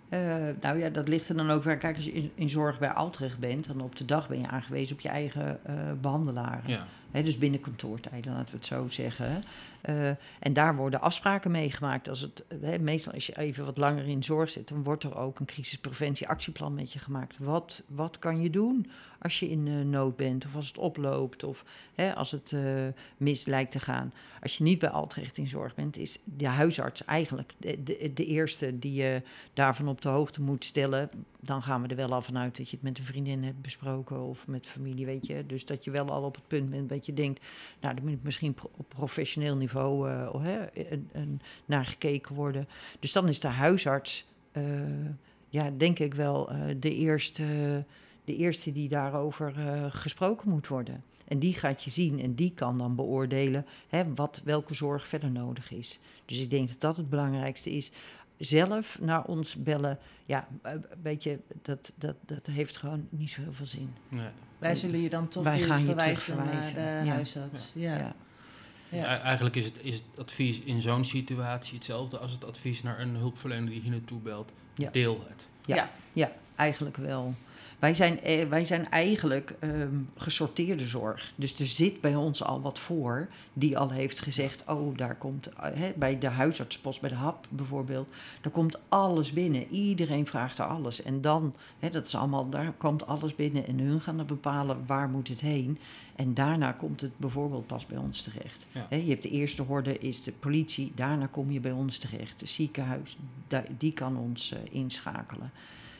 [0.08, 1.76] Eh, nou ja, dat ligt er dan ook weer.
[1.76, 4.48] Kijk, als je in, in zorg bij Altrecht bent, dan op de dag ben je
[4.48, 6.70] aangewezen op je eigen eh behandelaren.
[6.70, 6.86] Ja.
[7.22, 9.44] Dus binnen kantoortijden, laten we het zo zeggen.
[9.80, 10.08] Eh,
[10.38, 12.08] en daar worden afspraken meegemaakt.
[12.08, 15.16] Als het, hè, meestal als je even wat langer in zorg zit, dan wordt er
[15.16, 17.38] ook een crisispreventieactieplan met je gemaakt.
[17.38, 21.44] Wat, wat kan je doen als je in eh, nood bent of als het oploopt
[21.44, 21.64] of
[22.14, 22.86] als het eh,
[23.16, 24.12] mis lijkt te gaan?
[24.42, 28.26] Als je niet bij Altrecht in zorg bent, is de huisarts eigenlijk de, de, de
[28.26, 29.22] eerste die je
[29.54, 31.10] daarvan op de hoogte moet stellen.
[31.40, 34.22] Dan gaan we er wel al vanuit dat je het met een vriendin hebt besproken
[34.22, 35.46] of met familie, weet je.
[35.46, 37.44] Dus dat je wel al op het punt bent je denkt,
[37.80, 40.44] nou, er moet misschien op professioneel niveau eh, oh,
[41.12, 42.68] een, naar gekeken worden.
[43.00, 44.62] Dus dan is de huisarts, eh,
[45.48, 47.44] ja, denk ik wel, eh, de, eerste,
[48.24, 49.52] de eerste die daarover
[49.90, 51.04] gesproken moet worden.
[51.24, 55.30] En die gaat je zien en die kan dan beoordelen hè, wat, welke zorg verder
[55.30, 55.98] nodig is.
[56.24, 57.90] Dus ik denk dat dat het belangrijkste is.
[58.38, 63.52] Zelf naar ons bellen, ja, een beetje, dat, dat, dat heeft gewoon niet zo heel
[63.52, 63.94] veel zin.
[64.08, 64.26] Nee.
[64.58, 67.12] Wij zullen je dan toch Wij weer gaan je verwijzen naar de Ja.
[67.12, 67.70] huisarts.
[67.74, 67.96] Ja.
[67.98, 68.14] Ja.
[68.88, 69.16] Ja.
[69.16, 73.00] e- eigenlijk is het, is het advies in zo'n situatie hetzelfde als het advies naar
[73.00, 74.52] een hulpverlener die hier naartoe belt.
[74.74, 74.90] Ja.
[74.90, 75.48] Deel het.
[75.64, 75.74] Ja.
[75.76, 75.90] Ja.
[76.12, 77.34] Ja, eigenlijk wel.
[77.84, 81.32] Wij zijn, eh, wij zijn eigenlijk ehm, gesorteerde zorg.
[81.36, 85.46] Dus er zit bij ons al wat voor die al heeft gezegd: Oh, daar komt
[85.46, 88.08] eh, bij de huisartspost, bij de HAP bijvoorbeeld,
[88.40, 89.68] daar komt alles binnen.
[89.68, 91.02] Iedereen vraagt er alles.
[91.02, 91.54] En dan,
[91.92, 95.40] dat is allemaal, daar komt alles binnen en hun gaan dan bepalen waar moet het
[95.40, 95.78] heen.
[96.16, 98.66] En daarna komt het bijvoorbeeld pas bij ons terecht.
[98.72, 98.86] Ja.
[98.96, 102.40] Je hebt de eerste horde, is de politie, daarna kom je bij ons terecht.
[102.40, 103.16] Het ziekenhuis,
[103.78, 105.50] die kan ons eh, inschakelen.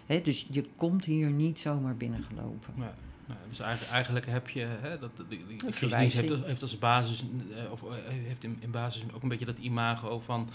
[0.06, 2.74] Hè, dus je komt hier niet zomaar binnengelopen.
[2.76, 2.94] Ja.
[3.26, 6.62] Nou, dus eigenlijk, eigenlijk heb je, hè, dat, de, de, de Een crisisdienst heeft, heeft
[6.62, 7.24] als basis,
[7.54, 10.48] eh, of eh, heeft in, in basis ook een beetje dat imago van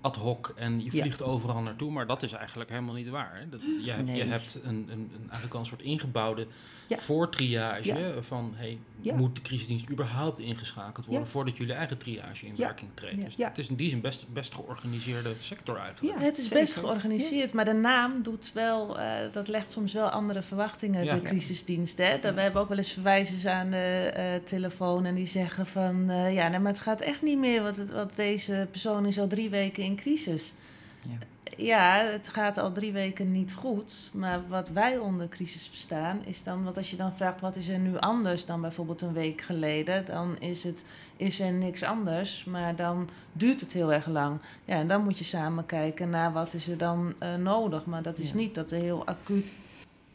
[0.00, 1.00] ad hoc en je Ja.
[1.00, 3.38] vliegt overal naartoe, maar dat is eigenlijk helemaal niet waar.
[3.38, 3.48] Hè?
[3.48, 4.22] Dat, je, hebt, je Nee.
[4.22, 6.46] hebt een, een, een, eigenlijk al een soort ingebouwde
[6.86, 6.98] Ja.
[6.98, 8.22] voortriage Ja.
[8.22, 9.14] van, hey, Ja.
[9.14, 11.30] moet de crisisdienst überhaupt ingeschakeld worden Ja.
[11.30, 12.64] voordat jullie eigen triage in Ja.
[12.64, 13.16] werking treedt.
[13.16, 13.24] Ja.
[13.24, 13.48] Dus Ja.
[13.48, 16.18] het is in die zin best, best georganiseerde sector eigenlijk.
[16.18, 20.08] Ja, het is best georganiseerd, maar de naam doet wel, eh, dat legt soms wel
[20.08, 21.14] andere verwachtingen, Ja.
[21.14, 21.98] de crisisdienst.
[21.98, 22.18] Hè?
[22.20, 26.10] Dat, we hebben ook wel eens verwijzers aan de eh, telefoon en die zeggen van,
[26.10, 29.18] eh, ja, nee, maar het gaat echt niet meer, want, het, want deze persoon is
[29.18, 30.54] al drie weken in crisis.
[31.02, 31.18] Ja.
[31.56, 34.10] Ja, het gaat al drie weken niet goed.
[34.12, 37.68] Maar wat wij onder crisis verstaan, is dan, want als je dan vraagt wat is
[37.68, 40.84] er nu anders dan bijvoorbeeld een week geleden, dan is het,
[41.16, 44.38] is er niks anders, maar dan duurt het heel erg lang.
[44.64, 47.84] Ja, en dan moet je samen kijken naar wat is er dan eh, nodig.
[47.84, 48.36] Maar dat is Ja.
[48.36, 49.46] niet dat er heel acuut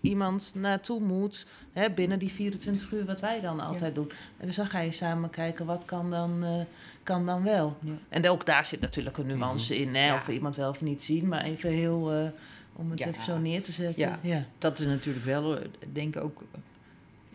[0.02, 4.12] iemand naartoe moet hè, binnen die 24 uur wat wij dan altijd doen.
[4.38, 6.62] En dus dan ga je samen kijken wat kan dan, eh,
[7.04, 7.78] kan dan wel.
[7.80, 7.91] Ja.
[8.10, 10.16] En ook daar zit natuurlijk een nuance in, hè, Ja.
[10.16, 11.28] of we iemand wel of niet zien.
[11.28, 12.26] Maar even heel, eh,
[12.74, 13.08] om het Ja.
[13.08, 14.08] even zo neer te zetten.
[14.08, 14.20] Ja.
[14.22, 14.45] Ja.
[14.58, 16.41] Dat is natuurlijk wel, eh, denk ik ook,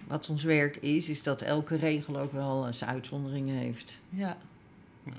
[0.07, 3.97] wat ons werk is, is dat elke regel ook wel zijn uitzonderingen heeft.
[4.09, 4.37] Ja.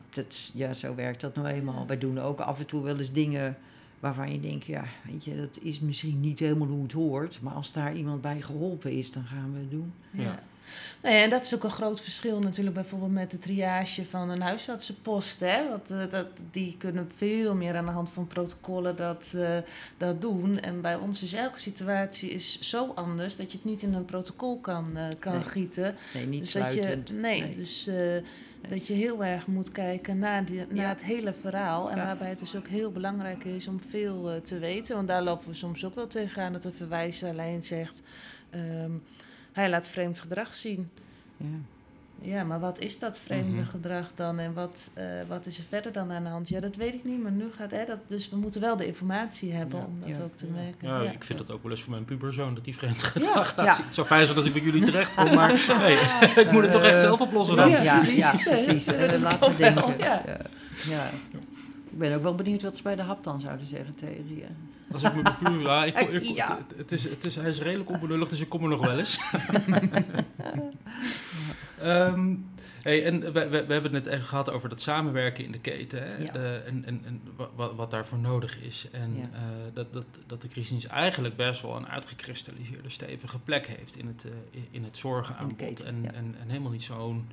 [0.09, 1.87] Dat, ja, zo werkt dat nou eenmaal.
[1.87, 3.57] Wij doen ook af en toe wel eens dingen
[3.99, 7.37] waarvan je denkt, ja, weet je, dat is misschien niet helemaal hoe het hoort.
[7.41, 9.93] Maar als daar iemand bij geholpen is, dan gaan we het doen.
[10.11, 10.21] Ja.
[10.23, 10.43] Ja.
[11.01, 14.29] Nou ja, en dat is ook een groot verschil natuurlijk bijvoorbeeld met de triage van
[14.29, 15.39] een huisartsenpost.
[15.39, 15.69] Hè?
[15.69, 19.57] Want eh, dat, die kunnen veel meer aan de hand van protocollen dat, eh,
[19.97, 20.59] dat doen.
[20.59, 24.05] En bij ons is elke situatie is zo anders dat je het niet in een
[24.05, 25.43] protocol kan, eh, kan Nee.
[25.43, 25.95] gieten.
[26.13, 27.07] Nee, niet dus dat sluitend.
[27.09, 27.95] je, nee, dus eh,
[28.69, 30.89] dat je heel erg moet kijken naar, die, naar Ja.
[30.89, 31.91] het hele verhaal.
[31.91, 32.05] En Ja.
[32.05, 34.95] waarbij het dus ook heel belangrijk is om veel eh, te weten.
[34.95, 38.01] Want daar lopen we soms ook wel tegenaan dat een verwijzer alleen zegt...
[38.49, 38.91] ehm,
[39.51, 40.89] hij laat vreemd gedrag zien.
[41.37, 41.45] Ja.
[42.21, 43.69] Ja, maar wat is dat vreemde Mhm.
[43.69, 46.49] gedrag dan en wat, eh, wat is er verder dan aan de hand?
[46.49, 47.99] Ja, dat weet ik niet, maar nu gaat hè, dat.
[48.07, 49.85] Dus we moeten wel de informatie hebben Ja.
[49.85, 50.21] om dat Ja.
[50.23, 50.51] ook te Ja.
[50.51, 50.87] merken.
[51.03, 53.07] Ja, ik vind dat ook wel eens voor mijn puberzoon, dat die vreemd Ja.
[53.07, 53.73] gedrag laat Ja.
[53.75, 53.85] zien.
[53.85, 55.93] Het zou fijn zijn als ik bij jullie terecht kom, maar hey,
[56.43, 57.69] ik moet het toch echt zelf oplossen dan.
[57.69, 58.65] Ja, Ja, ja, ja, precies.
[58.65, 58.85] precies.
[58.85, 59.97] Ja, dat laten we wel, denken.
[59.97, 60.21] ja.
[60.25, 60.37] Ja.
[60.89, 61.09] Ja.
[61.91, 64.45] Ik ben ook wel benieuwd wat ze bij de hap dan zouden zeggen tegen je.
[64.93, 65.95] Als ik mijn puber, ja, ik,
[66.77, 69.19] het is, het is, hij is redelijk onbenullig, dus ik kom er nog wel eens.
[72.81, 75.59] Hey, en we, we, we hebben het net even gehad over dat samenwerken in de
[75.59, 76.01] keten.
[76.07, 76.17] Hè?
[76.17, 76.31] Ja.
[76.31, 78.87] De- en en, en wa- wat, wat daarvoor nodig is.
[78.91, 79.21] En Ja.
[79.33, 79.39] eh,
[79.73, 84.25] dat, dat, dat de crisis eigenlijk best wel een uitgekristalliseerde stevige plek heeft in het,
[84.25, 85.57] eh, in het zorgaanbod.
[85.57, 86.11] keten, en, ja.
[86.11, 87.27] en, en helemaal niet zo'n...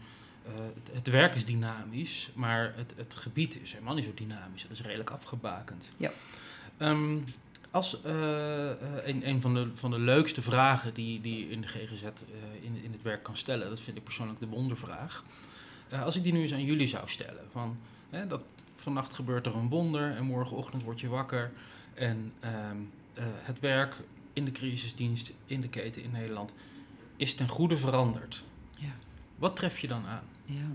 [0.46, 4.62] eh, het, het werk is dynamisch, maar het, het gebied is helemaal niet zo dynamisch.
[4.62, 5.92] Het is redelijk afgebakend.
[5.96, 6.10] Ja.
[6.76, 7.16] Ehm,
[7.74, 11.60] als eh, eh, een, een van, de, van de leukste vragen die, die je in
[11.60, 12.10] de GGZ eh,
[12.60, 15.24] in, in het werk kan stellen, dat vind ik persoonlijk de wondervraag.
[16.04, 17.76] Als ik die nu eens aan jullie zou stellen, van
[18.10, 18.42] hè, dat
[18.76, 21.52] vannacht gebeurt er een wonder en morgenochtend word je wakker
[21.94, 22.76] en ehm,
[23.14, 23.94] eh, het werk
[24.32, 26.52] in de crisisdienst, in de keten in Nederland,
[27.16, 28.44] is ten goede veranderd.
[28.74, 28.92] Ja.
[29.36, 30.24] Wat tref je dan aan?
[30.44, 30.66] Ja,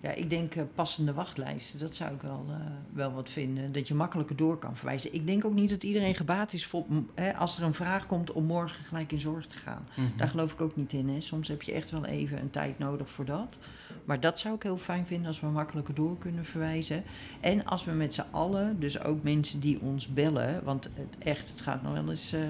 [0.00, 2.56] ja ik denk eh, passende wachtlijsten, dat zou ik wel, eh,
[2.92, 3.72] wel wat vinden.
[3.72, 5.14] Dat je makkelijker door kan verwijzen.
[5.14, 6.84] Ik denk ook niet dat iedereen gebaat is voor,
[7.14, 9.86] hè, als er een vraag komt om morgen gelijk in zorg te gaan.
[10.16, 11.08] Daar geloof ik ook niet in.
[11.08, 11.20] Hè.
[11.20, 13.56] Soms heb je echt wel even een tijd nodig voor dat.
[14.04, 17.02] Maar dat zou ik heel fijn vinden als we makkelijker door kunnen verwijzen.
[17.40, 21.48] En als we met z'n allen, dus ook mensen die ons bellen, want het, echt,
[21.48, 22.32] het gaat nog wel eens.
[22.32, 22.40] eh,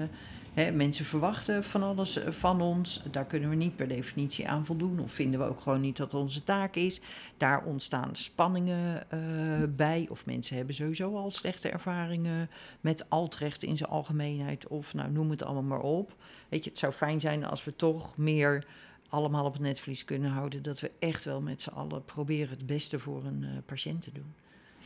[0.73, 3.01] mensen verwachten van alles eh, van ons.
[3.11, 4.99] Daar kunnen we niet per definitie aan voldoen.
[4.99, 7.01] Of vinden we ook gewoon niet dat onze taak is.
[7.37, 9.19] Daar ontstaan spanningen eh,
[9.69, 10.07] bij.
[10.09, 12.49] Of mensen hebben sowieso al slechte ervaringen
[12.81, 14.67] met altrecht in zijn algemeenheid.
[14.67, 16.15] Of nou, noem het allemaal maar op.
[16.49, 18.65] Weet je, het zou fijn zijn als we toch meer
[19.09, 20.63] allemaal op het netvlies kunnen houden.
[20.63, 24.11] Dat we echt wel met z'n allen proberen het beste voor een eh, patiënt te
[24.11, 24.33] doen.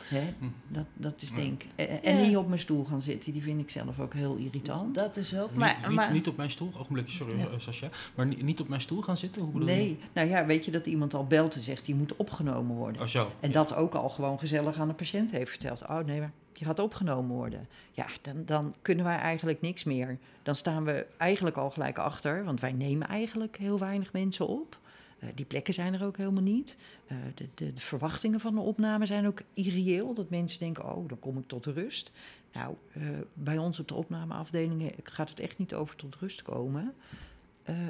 [0.03, 0.33] Hè?
[0.39, 0.45] Hm.
[0.67, 1.69] Dat, dat is denk ik.
[1.75, 2.25] En, en Ja.
[2.25, 4.95] niet op mijn stoel gaan zitten, die vind ik zelf ook heel irritant.
[4.95, 5.49] Dat is ook.
[5.49, 7.45] Niet, Maar, niet, maar, niet op mijn stoel, ogenblikje, sorry Ja.
[7.45, 7.89] eh, Sascha.
[8.15, 9.41] Maar niet, niet op mijn stoel gaan zitten?
[9.41, 9.75] Hoe bedoel je?
[9.75, 13.01] Nee, nou ja, weet je dat iemand al belt en zegt die moet opgenomen worden.
[13.01, 13.31] Oh zo.
[13.39, 13.53] En ja.
[13.53, 15.81] dat ook al gewoon gezellig aan de patiënt heeft verteld.
[15.81, 17.67] Oh nee, maar je gaat opgenomen worden.
[17.91, 20.17] Ja, dan, dan kunnen wij eigenlijk niks meer.
[20.43, 24.77] Dan staan we eigenlijk al gelijk achter, want wij nemen eigenlijk heel weinig mensen op.
[25.23, 26.75] Eh, die plekken zijn er ook helemaal niet.
[27.07, 30.13] Eh, de, de, de verwachtingen van de opname zijn ook irreëel.
[30.13, 32.11] Dat mensen denken, oh, dan kom ik tot rust.
[32.53, 33.01] Nou, eh,
[33.33, 36.93] bij ons op de opnameafdelingen gaat het echt niet over tot rust komen.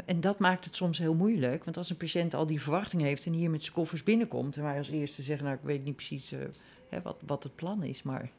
[0.05, 1.63] En dat maakt het soms heel moeilijk.
[1.63, 4.57] Want als een patiënt al die verwachting heeft en hier met zijn koffers binnenkomt...
[4.57, 6.33] en wij als eerste zeggen, nou, ik weet niet precies
[6.89, 8.03] hè, wat, wat het plan is...
[8.03, 8.29] maar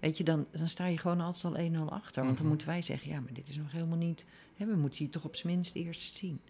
[0.00, 2.22] weet je, dan, dan sta je gewoon altijd al 1-0 achter.
[2.22, 2.46] Want dan Mhm.
[2.48, 4.24] moeten wij zeggen, ja, maar dit is nog helemaal niet...
[4.56, 6.40] Hè, we moeten hier toch op zijn minst eerst zien.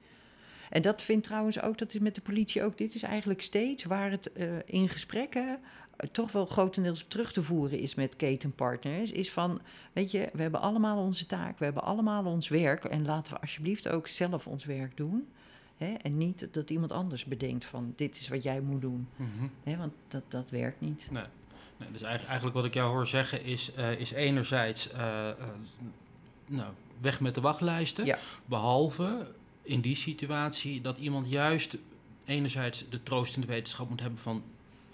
[0.75, 2.79] En dat vindt trouwens ook, dat is met de politie ook...
[2.79, 5.59] dit is eigenlijk steeds waar het eh, in gesprekken...
[5.97, 9.13] eh, toch wel grotendeels op terug te voeren is met ketenpartners...
[9.13, 9.61] is van,
[9.93, 12.85] weet je, we hebben allemaal onze taak, we hebben allemaal ons werk...
[12.85, 15.29] en laten we alsjeblieft ook zelf ons werk doen...
[15.77, 15.93] Hè?
[15.93, 19.09] En niet dat iemand anders bedenkt van dit is wat jij moet doen.
[19.17, 19.47] Mhm.
[19.63, 19.77] Hè?
[19.77, 21.09] Want dat, dat werkt niet.
[21.11, 21.25] Nee,
[21.77, 24.91] dus eigenlijk, eigenlijk wat ik jou hoor zeggen is, eh, is enerzijds
[26.47, 28.05] nou, weg met de wachtlijsten.
[28.05, 28.19] Ja.
[28.45, 29.27] Behalve
[29.65, 31.77] in die situatie dat iemand juist
[32.25, 34.43] enerzijds de troost in de wetenschap moet hebben van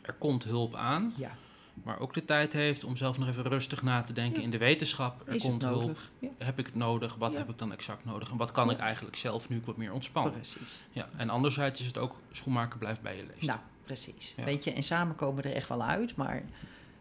[0.02, 1.12] er komt hulp aan.
[1.16, 1.36] Ja,
[1.82, 4.44] Maar ook de tijd heeft om zelf nog even rustig na te denken Ja.
[4.44, 5.28] in de wetenschap.
[5.28, 5.98] Er is komt hulp.
[6.18, 7.14] Ja, Heb ik het nodig?
[7.14, 8.30] Wat heb ik dan exact nodig?
[8.30, 10.32] En wat kan ik eigenlijk zelf nu ik wat meer ontspan?
[10.32, 10.82] precies.
[10.90, 11.08] Ja.
[11.16, 13.46] En anderzijds is het ook schoenmaker blijft bij je leest.
[13.46, 14.34] Nou, precies.
[14.44, 16.42] Weet je, en samen komen we er echt wel uit, maar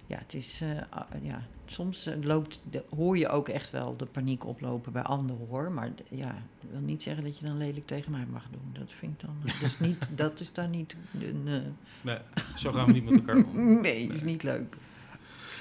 [0.10, 3.97] ja, het is, eh, ah, ja, soms eh, loopt de, hoor je ook echt wel
[3.97, 5.72] de paniek oplopen bij anderen hoor.
[5.72, 8.70] Maar ja, dat wil niet zeggen dat je dan lelijk tegen mij mag doen.
[8.74, 11.43] Dat vind ik dan, dat is, niet, dat is dan niet een...
[11.47, 11.53] eh,
[12.01, 12.18] Nee,
[12.55, 13.82] zo gaan we niet met elkaar om.
[13.82, 14.76] nee, dat is niet leuk.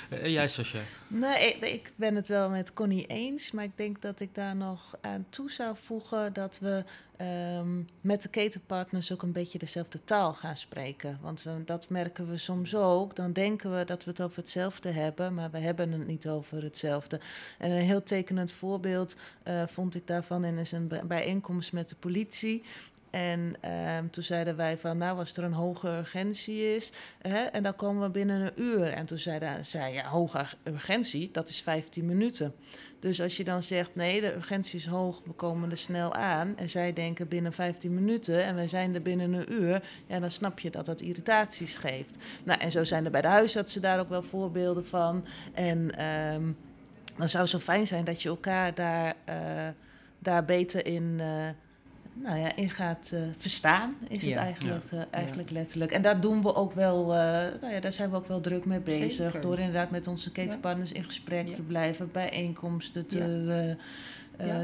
[0.08, 0.78] Eh, En jij, Sascha?
[1.08, 4.96] Nee, ik, ben het wel met Connie eens, maar ik denk dat ik daar nog
[5.00, 6.84] aan toe zou voegen dat we
[7.16, 11.18] ehm, met de ketenpartners ook een beetje dezelfde taal gaan spreken.
[11.22, 13.16] Want dat merken we soms ook.
[13.16, 16.62] Dan denken we dat we het over hetzelfde hebben, maar we hebben het niet over
[16.62, 17.20] hetzelfde.
[17.58, 21.96] En een heel tekenend voorbeeld eh, vond ik daarvan in een bij- bijeenkomst met de
[21.96, 22.64] politie.
[23.10, 27.62] En ehm, toen zeiden wij van, nou, als er een hoge urgentie is, hè, en
[27.62, 28.92] dan komen we binnen een uur.
[28.92, 32.54] En toen zeiden zij, ja, hoge urgentie, dat is 15 minuten.
[33.00, 36.56] Dus als je dan zegt, nee, de urgentie is hoog, we komen er snel aan.
[36.56, 39.82] En zij denken binnen 15 minuten en wij zijn er binnen een uur.
[40.06, 42.14] Ja, dan snap je dat dat irritaties geeft.
[42.44, 45.24] Nou, en zo zijn er bij de huisartsen daar ook wel voorbeelden van.
[45.54, 46.42] En ehm,
[47.16, 49.68] dan zou zo fijn zijn dat je elkaar daar, eh,
[50.18, 51.14] daar beter in...
[51.20, 51.48] eh,
[52.22, 54.38] nou ja, in gaat eh, verstaan, is het Ja.
[54.38, 55.92] eigenlijk, eh, eigenlijk letterlijk.
[55.92, 57.18] En daar doen we ook wel, eh,
[57.60, 59.12] nou ja, daar zijn we ook wel druk mee bezig.
[59.12, 59.40] Zeker.
[59.40, 63.76] Door inderdaad met onze ketenpartners in gesprek te blijven, bijeenkomsten te,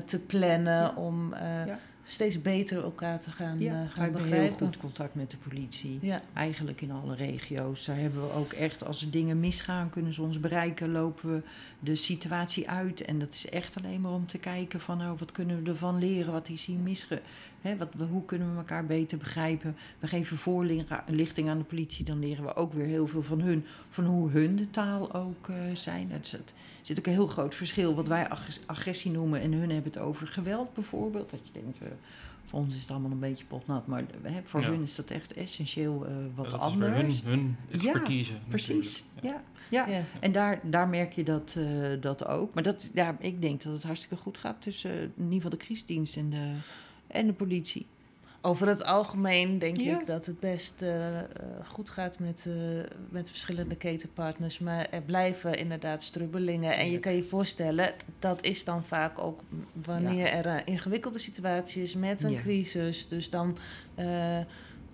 [0.04, 1.34] te plannen, om.
[2.04, 5.36] Steeds beter elkaar te gaan, Ja, eh, we gaan hebben heel goed contact met de
[5.36, 5.98] politie.
[6.02, 6.22] Ja.
[6.32, 7.84] Eigenlijk in alle regio's.
[7.84, 11.42] Daar hebben we ook echt, als er dingen misgaan, kunnen ze ons bereiken, lopen we
[11.78, 13.00] de situatie uit.
[13.00, 15.98] En dat is echt alleen maar om te kijken van, nou, wat kunnen we ervan
[15.98, 17.22] leren, wat is hier misge...
[17.64, 19.76] Hè, wat, hoe kunnen we elkaar beter begrijpen?
[19.98, 23.64] We geven voorlichting aan de politie, dan leren we ook weer heel veel van hun.
[23.90, 26.10] Van hoe hun de taal ook eh, zijn.
[26.10, 29.52] Het zit, er zit ook een heel groot verschil wat wij ag- agressie noemen en
[29.52, 31.30] hun hebben het over geweld bijvoorbeeld.
[31.30, 31.88] Dat je denkt, eh,
[32.44, 34.68] voor ons is het allemaal een beetje potnat, maar eh, hè, voor Ja.
[34.68, 37.14] hun is dat echt essentieel eh, wat dat anders.
[37.14, 38.32] is voor hun, hun expertise.
[38.48, 39.42] Precies, natuurlijk.
[39.70, 39.86] ja.
[39.86, 39.96] ja.
[39.96, 40.04] Ja.
[40.20, 41.66] En daar, daar merk je dat, eh,
[42.00, 42.54] dat ook.
[42.54, 45.56] Maar dat, ja, ik denk dat het hartstikke goed gaat tussen in ieder geval de
[45.56, 46.52] crisisdienst en de,
[47.06, 47.86] en de politie.
[48.46, 50.00] Over het algemeen denk Ja.
[50.00, 51.24] ik dat het best eh, eh,
[51.64, 52.52] goed gaat met, eh,
[53.08, 54.58] met verschillende ketenpartners.
[54.58, 56.76] Maar er blijven inderdaad strubbelingen.
[56.76, 59.40] En je kan je voorstellen, dat is dan vaak ook
[59.84, 62.40] wanneer er een ingewikkelde situatie is met een Ja.
[62.40, 63.08] crisis.
[63.08, 63.56] Dus dan,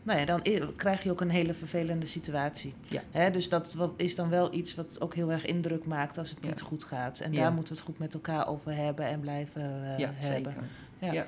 [0.02, 0.42] nou ja, dan
[0.76, 2.74] krijg je ook een hele vervelende situatie.
[2.88, 3.02] Ja.
[3.10, 6.38] Hè, dus dat is dan wel iets wat ook heel erg indruk maakt als het
[6.42, 6.48] Ja.
[6.48, 7.20] niet goed gaat.
[7.20, 7.40] En Ja.
[7.40, 9.62] daar moeten we het goed met elkaar over hebben en blijven
[9.98, 10.52] ja, hebben.
[10.52, 10.54] zeker.
[11.14, 11.26] Ja.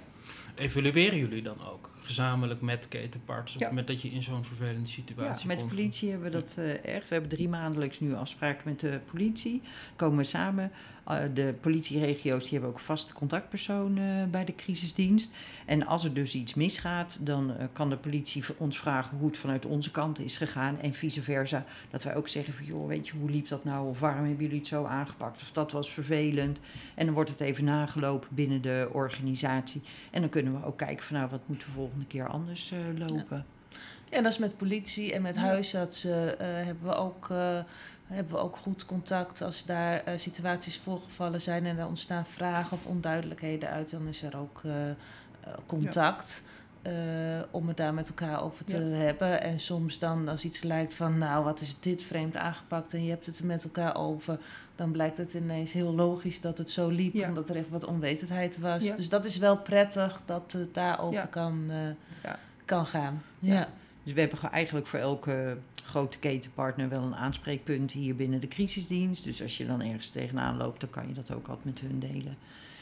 [0.55, 4.89] Evalueren jullie dan ook gezamenlijk met ketenpartners op het moment dat je in zo'n vervelende
[4.89, 5.75] situatie Ja, met de komt?
[5.75, 7.09] politie hebben we dat eh, echt.
[7.09, 9.63] We hebben drie maandelijks nu afspraken met de politie.
[9.97, 10.73] Komen we samen.
[11.05, 15.31] Eh, de politieregio's die hebben ook vaste contactpersoon eh, bij de crisisdienst.
[15.67, 19.39] En als er dus iets misgaat, dan eh, kan de politie ons vragen hoe het
[19.39, 20.81] vanuit onze kant is gegaan.
[20.81, 21.65] En vice versa.
[21.91, 23.89] Dat wij ook zeggen van, joh, weet je, hoe liep dat nou?
[23.89, 25.43] Of waarom hebben jullie het zo aangepakt?
[25.43, 26.59] Of dat was vervelend.
[26.95, 29.83] En dan wordt het even nagelopen binnen de organisatie.
[30.11, 33.45] En dan kunnen we ook kijken van, nou, wat moet de volgende keer anders lopen?
[34.11, 37.29] Ja, dat is met politie en met huisartsen hebben we ook
[38.07, 39.43] hebben we ook goed contact.
[39.43, 44.23] Als daar eh, situaties voorgevallen zijn en er ontstaan vragen of onduidelijkheden uit, dan is
[44.23, 44.95] er ook eh, eh,
[45.67, 46.43] contact.
[47.51, 48.97] om het daar met elkaar over te Ja.
[48.97, 49.43] hebben.
[49.43, 53.11] En soms dan als iets lijkt van, nou, wat is dit vreemd aangepakt en je
[53.11, 54.39] hebt het er met elkaar over,
[54.77, 57.29] dan blijkt het ineens heel logisch dat het zo liep, Ja.
[57.29, 58.97] omdat er even wat onwetendheid was.
[58.97, 61.71] Dus dat is wel prettig dat het daarover kan,
[62.65, 63.23] kan gaan.
[63.39, 63.69] Ja.
[64.03, 69.25] Dus we hebben eigenlijk voor elke grote ketenpartner wel een aanspreekpunt hier binnen de crisisdienst.
[69.25, 71.99] Dus als je dan ergens tegenaan loopt, dan kan je dat ook altijd met hun
[71.99, 72.37] delen.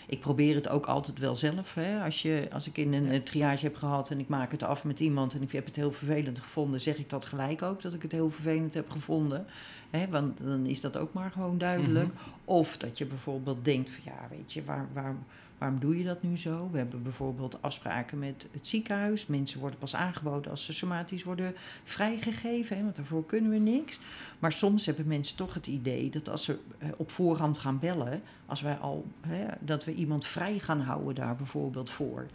[0.06, 1.74] Ik probeer het ook altijd wel zelf.
[1.74, 2.02] Hè.
[2.02, 4.84] Als, je, als ik in een eh, triage heb gehad en ik maak het af
[4.84, 7.94] met iemand en ik heb het heel vervelend gevonden, zeg ik dat gelijk ook, dat
[7.94, 9.46] ik het heel vervelend heb gevonden.
[9.90, 12.12] Hè, want dan is dat ook maar gewoon duidelijk.
[12.12, 12.22] Mhm.
[12.44, 15.16] Of dat je bijvoorbeeld denkt van ja, weet je, waar, waar,
[15.60, 16.68] waarom doe je dat nu zo?
[16.72, 19.26] We hebben bijvoorbeeld afspraken met het ziekenhuis.
[19.26, 21.54] Mensen worden pas aangeboden als ze somatisch worden
[21.84, 23.98] vrijgegeven, hè, want daarvoor kunnen we niks.
[24.38, 28.22] Maar soms hebben mensen toch het idee dat als ze eh, op voorhand gaan bellen,
[28.46, 32.26] als wij al, hè, dat we iemand vrij gaan houden daar bijvoorbeeld voor.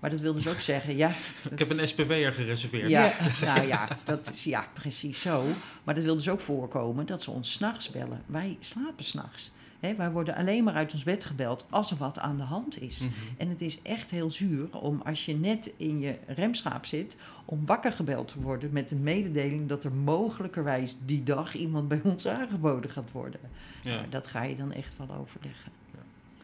[0.00, 1.08] Maar dat wil dus ook zeggen, ja.
[1.50, 2.90] Ik heb een SPV'er gereserveerd.
[2.90, 3.12] Ja,
[3.44, 5.44] nou ja, dat is ja, precies zo.
[5.84, 8.22] Maar dat wil dus ook voorkomen dat ze ons s'nachts bellen.
[8.26, 9.52] Wij slapen s'nachts.
[9.84, 12.80] Hè, wij worden alleen maar uit ons bed gebeld als er wat aan de hand
[12.80, 12.98] is.
[12.98, 13.12] Mhm.
[13.38, 17.66] En het is echt heel zuur om als je net in je remschaap zit, om
[17.66, 22.26] wakker gebeld te worden met de mededeling dat er mogelijkerwijs die dag iemand bij ons
[22.38, 23.40] aangeboden gaat worden.
[23.82, 23.96] Ja.
[23.96, 25.72] Maar dat ga je dan echt wel overleggen.
[25.92, 26.02] Ja.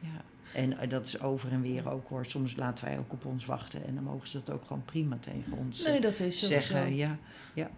[0.09, 0.23] Ja.
[0.55, 2.27] En eh, dat is over en weer ook hoor.
[2.27, 5.17] Soms laten wij ook op ons wachten en dan mogen ze dat ook gewoon prima
[5.21, 6.95] tegen ons eh, Nee, dat is zeggen.
[6.97, 7.17] Ja,
[7.55, 7.71] Ja.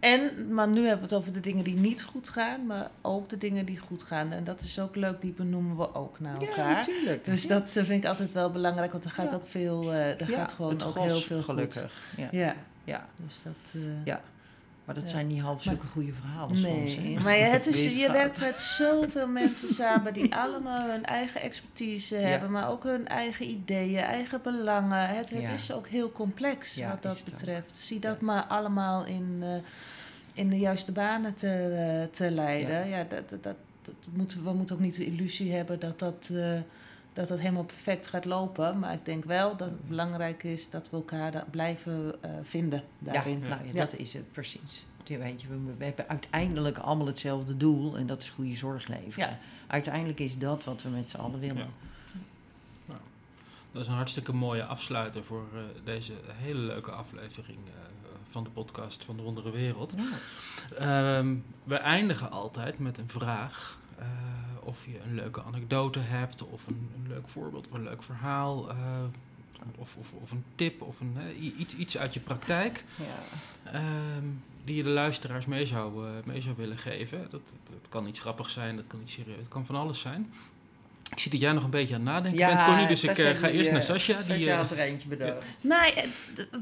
[0.00, 3.28] En, maar nu hebben we het over de dingen die niet goed gaan, maar ook
[3.28, 4.32] de dingen die goed gaan.
[4.32, 6.74] En dat is ook leuk, die benoemen we ook naar ja elkaar.
[6.74, 7.24] natuurlijk.
[7.24, 7.48] Dus Ja.
[7.48, 9.36] dat eh, vind ik altijd wel belangrijk, want er gaat Ja.
[9.36, 11.92] ook veel, eh er Ja, gaat gewoon ook heel veel gelukkig.
[12.16, 12.28] Ja.
[12.30, 12.54] Ja,
[12.84, 13.06] Ja.
[13.26, 13.54] dus dat...
[13.74, 14.20] eh, Ja.
[14.86, 16.96] Maar dat zijn niet half zulke goede verhalen soms.
[16.96, 17.22] Nee, hè.
[17.22, 22.14] maar je, het is, je werkt met zoveel mensen samen die allemaal hun eigen expertise
[22.16, 25.08] hebben, maar ook hun eigen ideeën, eigen belangen.
[25.08, 27.24] Het, het is ook heel complex wat dat ook.
[27.24, 27.76] betreft.
[27.76, 29.56] Zie dat maar allemaal in, eh,
[30.32, 32.88] in de juiste banen te, eh, te leiden.
[32.88, 33.06] Ja.
[33.08, 36.58] dat, dat, dat, we moeten ook niet de illusie hebben dat dat, eh,
[37.16, 38.78] dat dat helemaal perfect gaat lopen.
[38.78, 42.82] Maar ik denk wel dat het belangrijk is dat we elkaar da- blijven eh, vinden
[42.98, 43.40] daarin.
[43.40, 43.80] Ja, nou ja, Ja.
[43.80, 44.86] dat is het precies.
[45.04, 48.88] Je weet je, we, we hebben uiteindelijk allemaal hetzelfde doel en dat is goede zorg
[48.88, 49.28] leveren.
[49.28, 49.38] Ja.
[49.66, 51.56] Uiteindelijk is dat wat we met z'n allen willen.
[51.56, 51.66] Ja.
[52.86, 53.00] Nou,
[53.72, 57.72] dat is een hartstikke mooie afsluiter voor eh, deze hele leuke aflevering eh,
[58.30, 59.94] van de podcast van de Wondere Wereld.
[59.96, 60.08] Ja.
[61.18, 63.78] Ehm, we eindigen altijd met een vraag.
[63.98, 64.06] Eh,
[64.60, 68.70] of je een leuke anekdote hebt, of een, een leuk voorbeeld, of een leuk verhaal,
[68.70, 68.76] eh,
[69.76, 72.84] of, of, of een tip, of een, eh, iets, iets uit je praktijk.
[72.96, 73.72] Ja.
[73.72, 74.24] ehm,
[74.64, 77.18] die je de luisteraars mee zou, mee zou willen geven.
[77.30, 80.32] Dat, dat kan iets grappigs zijn, dat kan iets serieus, het kan van alles zijn.
[81.10, 83.34] Ik zie dat jij nog een beetje aan het nadenken bent, Connie, dus ik eh,
[83.36, 84.20] ga die, eerst naar eh, Sascha.
[84.34, 85.46] Die, eh, had er eentje bedacht.
[85.60, 85.92] Nou,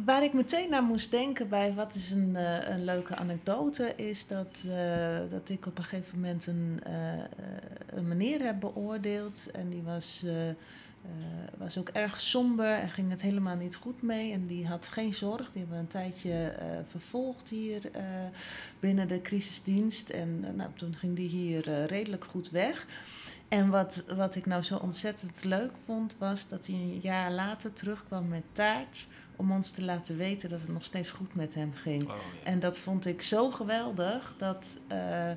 [0.05, 4.27] waar ik meteen naar moest denken bij wat is een, eh, een leuke anekdote, is
[4.27, 6.81] dat, eh, dat ik op een gegeven moment een,
[7.87, 9.51] een meneer heb beoordeeld.
[9.51, 10.51] En die was, eh, eh,
[11.57, 14.33] was ook erg somber en ging het helemaal niet goed mee.
[14.33, 15.51] En die had geen zorg.
[15.53, 18.03] Die hebben we een tijdje eh, vervolgd hier eh,
[18.81, 20.09] binnen de crisisdienst.
[20.09, 22.87] En nou, toen ging die hier redelijk goed weg.
[23.55, 27.73] En wat, wat ik nou zo ontzettend leuk vond, was dat hij een jaar later
[27.73, 29.07] terugkwam met taart.
[29.37, 32.03] Om ons te laten weten dat het nog steeds goed met hem ging.
[32.03, 32.51] oh, ja.
[32.51, 34.35] En dat vond ik zo geweldig.
[34.39, 35.37] Dat, eh, eh,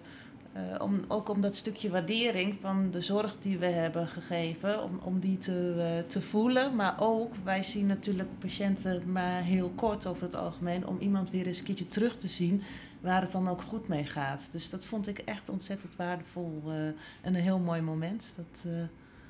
[0.77, 5.19] om, ook om dat stukje waardering van de zorg die we hebben gegeven, om, om
[5.19, 6.75] die te, eh, te voelen.
[6.75, 11.47] Maar ook, wij zien natuurlijk patiënten maar heel kort over het algemeen, om iemand weer
[11.47, 12.63] eens een keertje terug te zien
[12.99, 14.49] waar het dan ook goed mee gaat.
[14.51, 18.25] Dus dat vond ik echt ontzettend waardevol eh, en een heel mooi moment.
[18.35, 18.81] Dat, eh,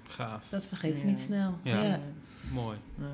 [0.07, 1.09] Gaaf, dat vergeet ik Ja.
[1.09, 1.57] niet snel.
[1.63, 1.83] Ja.
[1.83, 1.99] Ja.
[2.51, 2.77] mooi.
[2.95, 3.11] Nou,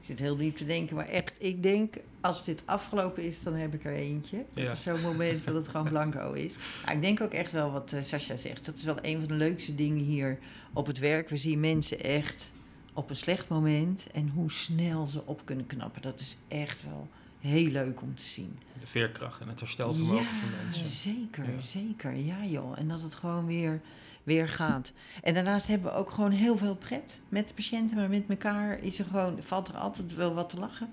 [0.00, 3.54] ik zit heel diep te denken, maar echt, ik denk, als dit afgelopen is, dan
[3.54, 4.44] heb ik er eentje.
[4.54, 4.72] Dat Ja.
[4.72, 6.54] is zo'n moment dat het gewoon blanco is.
[6.84, 8.64] Maar ik denk ook echt wel wat uh, Sascha zegt.
[8.64, 10.38] Dat is wel een van de leukste dingen hier
[10.72, 11.28] op het werk.
[11.28, 12.50] We zien mensen echt
[12.92, 16.02] op een slecht moment en hoe snel ze op kunnen knappen.
[16.02, 17.08] Dat is echt wel
[17.40, 18.58] heel leuk om te zien.
[18.80, 20.86] De veerkracht en het herstelvermogen ja, van mensen.
[20.86, 21.60] Zeker, Ja.
[21.62, 22.14] zeker.
[22.16, 22.78] Ja joh.
[22.78, 23.80] En dat het gewoon weer,
[24.22, 24.92] weer gaat.
[25.22, 27.96] En daarnaast hebben we ook gewoon heel veel pret met de patiënten.
[27.96, 30.88] Maar met elkaar is er gewoon, valt er altijd wel wat te lachen.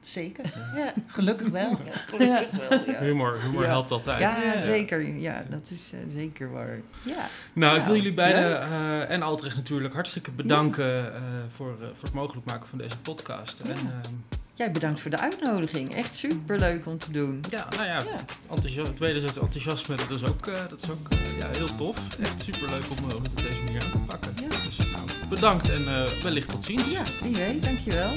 [0.00, 0.44] Zeker.
[0.76, 1.70] Ja, gelukkig wel.
[1.70, 3.00] Ja, gelukkig wel, ja.
[3.00, 3.68] Humor, humor Ja.
[3.68, 4.20] helpt altijd.
[4.20, 5.06] Ja, zeker.
[5.16, 6.80] Ja, dat is eh, zeker waar.
[7.04, 7.28] Ja.
[7.52, 11.86] Nou, ik Nou, wil jullie beiden eh, en Altrecht natuurlijk hartstikke bedanken eh, voor, eh,
[11.92, 13.60] voor het mogelijk maken van deze podcast.
[13.60, 14.14] En ehm,
[14.58, 15.94] jij bedankt voor de uitnodiging.
[15.94, 17.40] Echt superleuk om te doen.
[17.50, 18.04] Ja, nou ja, Ja.
[18.50, 21.96] enthousiasme, het wederzijds enthousiasme, dat is ook, eh, dat is ook eh, ja, heel tof.
[22.20, 24.32] Echt superleuk om, eh, om het op deze manier aan te pakken.
[24.40, 24.48] Ja.
[24.66, 26.90] Dus nou, bedankt en eh, wellicht tot ziens.
[26.90, 28.10] Ja, wie weet, dankjewel.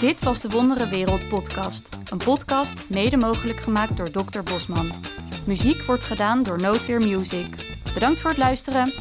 [0.00, 1.88] Dit was de Wondere Wereld podcast.
[2.10, 4.40] Een podcast mede mogelijk gemaakt door Dr.
[4.44, 4.92] Bosman.
[5.44, 7.46] Muziek wordt gedaan door Noodweer Music.
[7.94, 8.92] Bedankt voor het luisteren.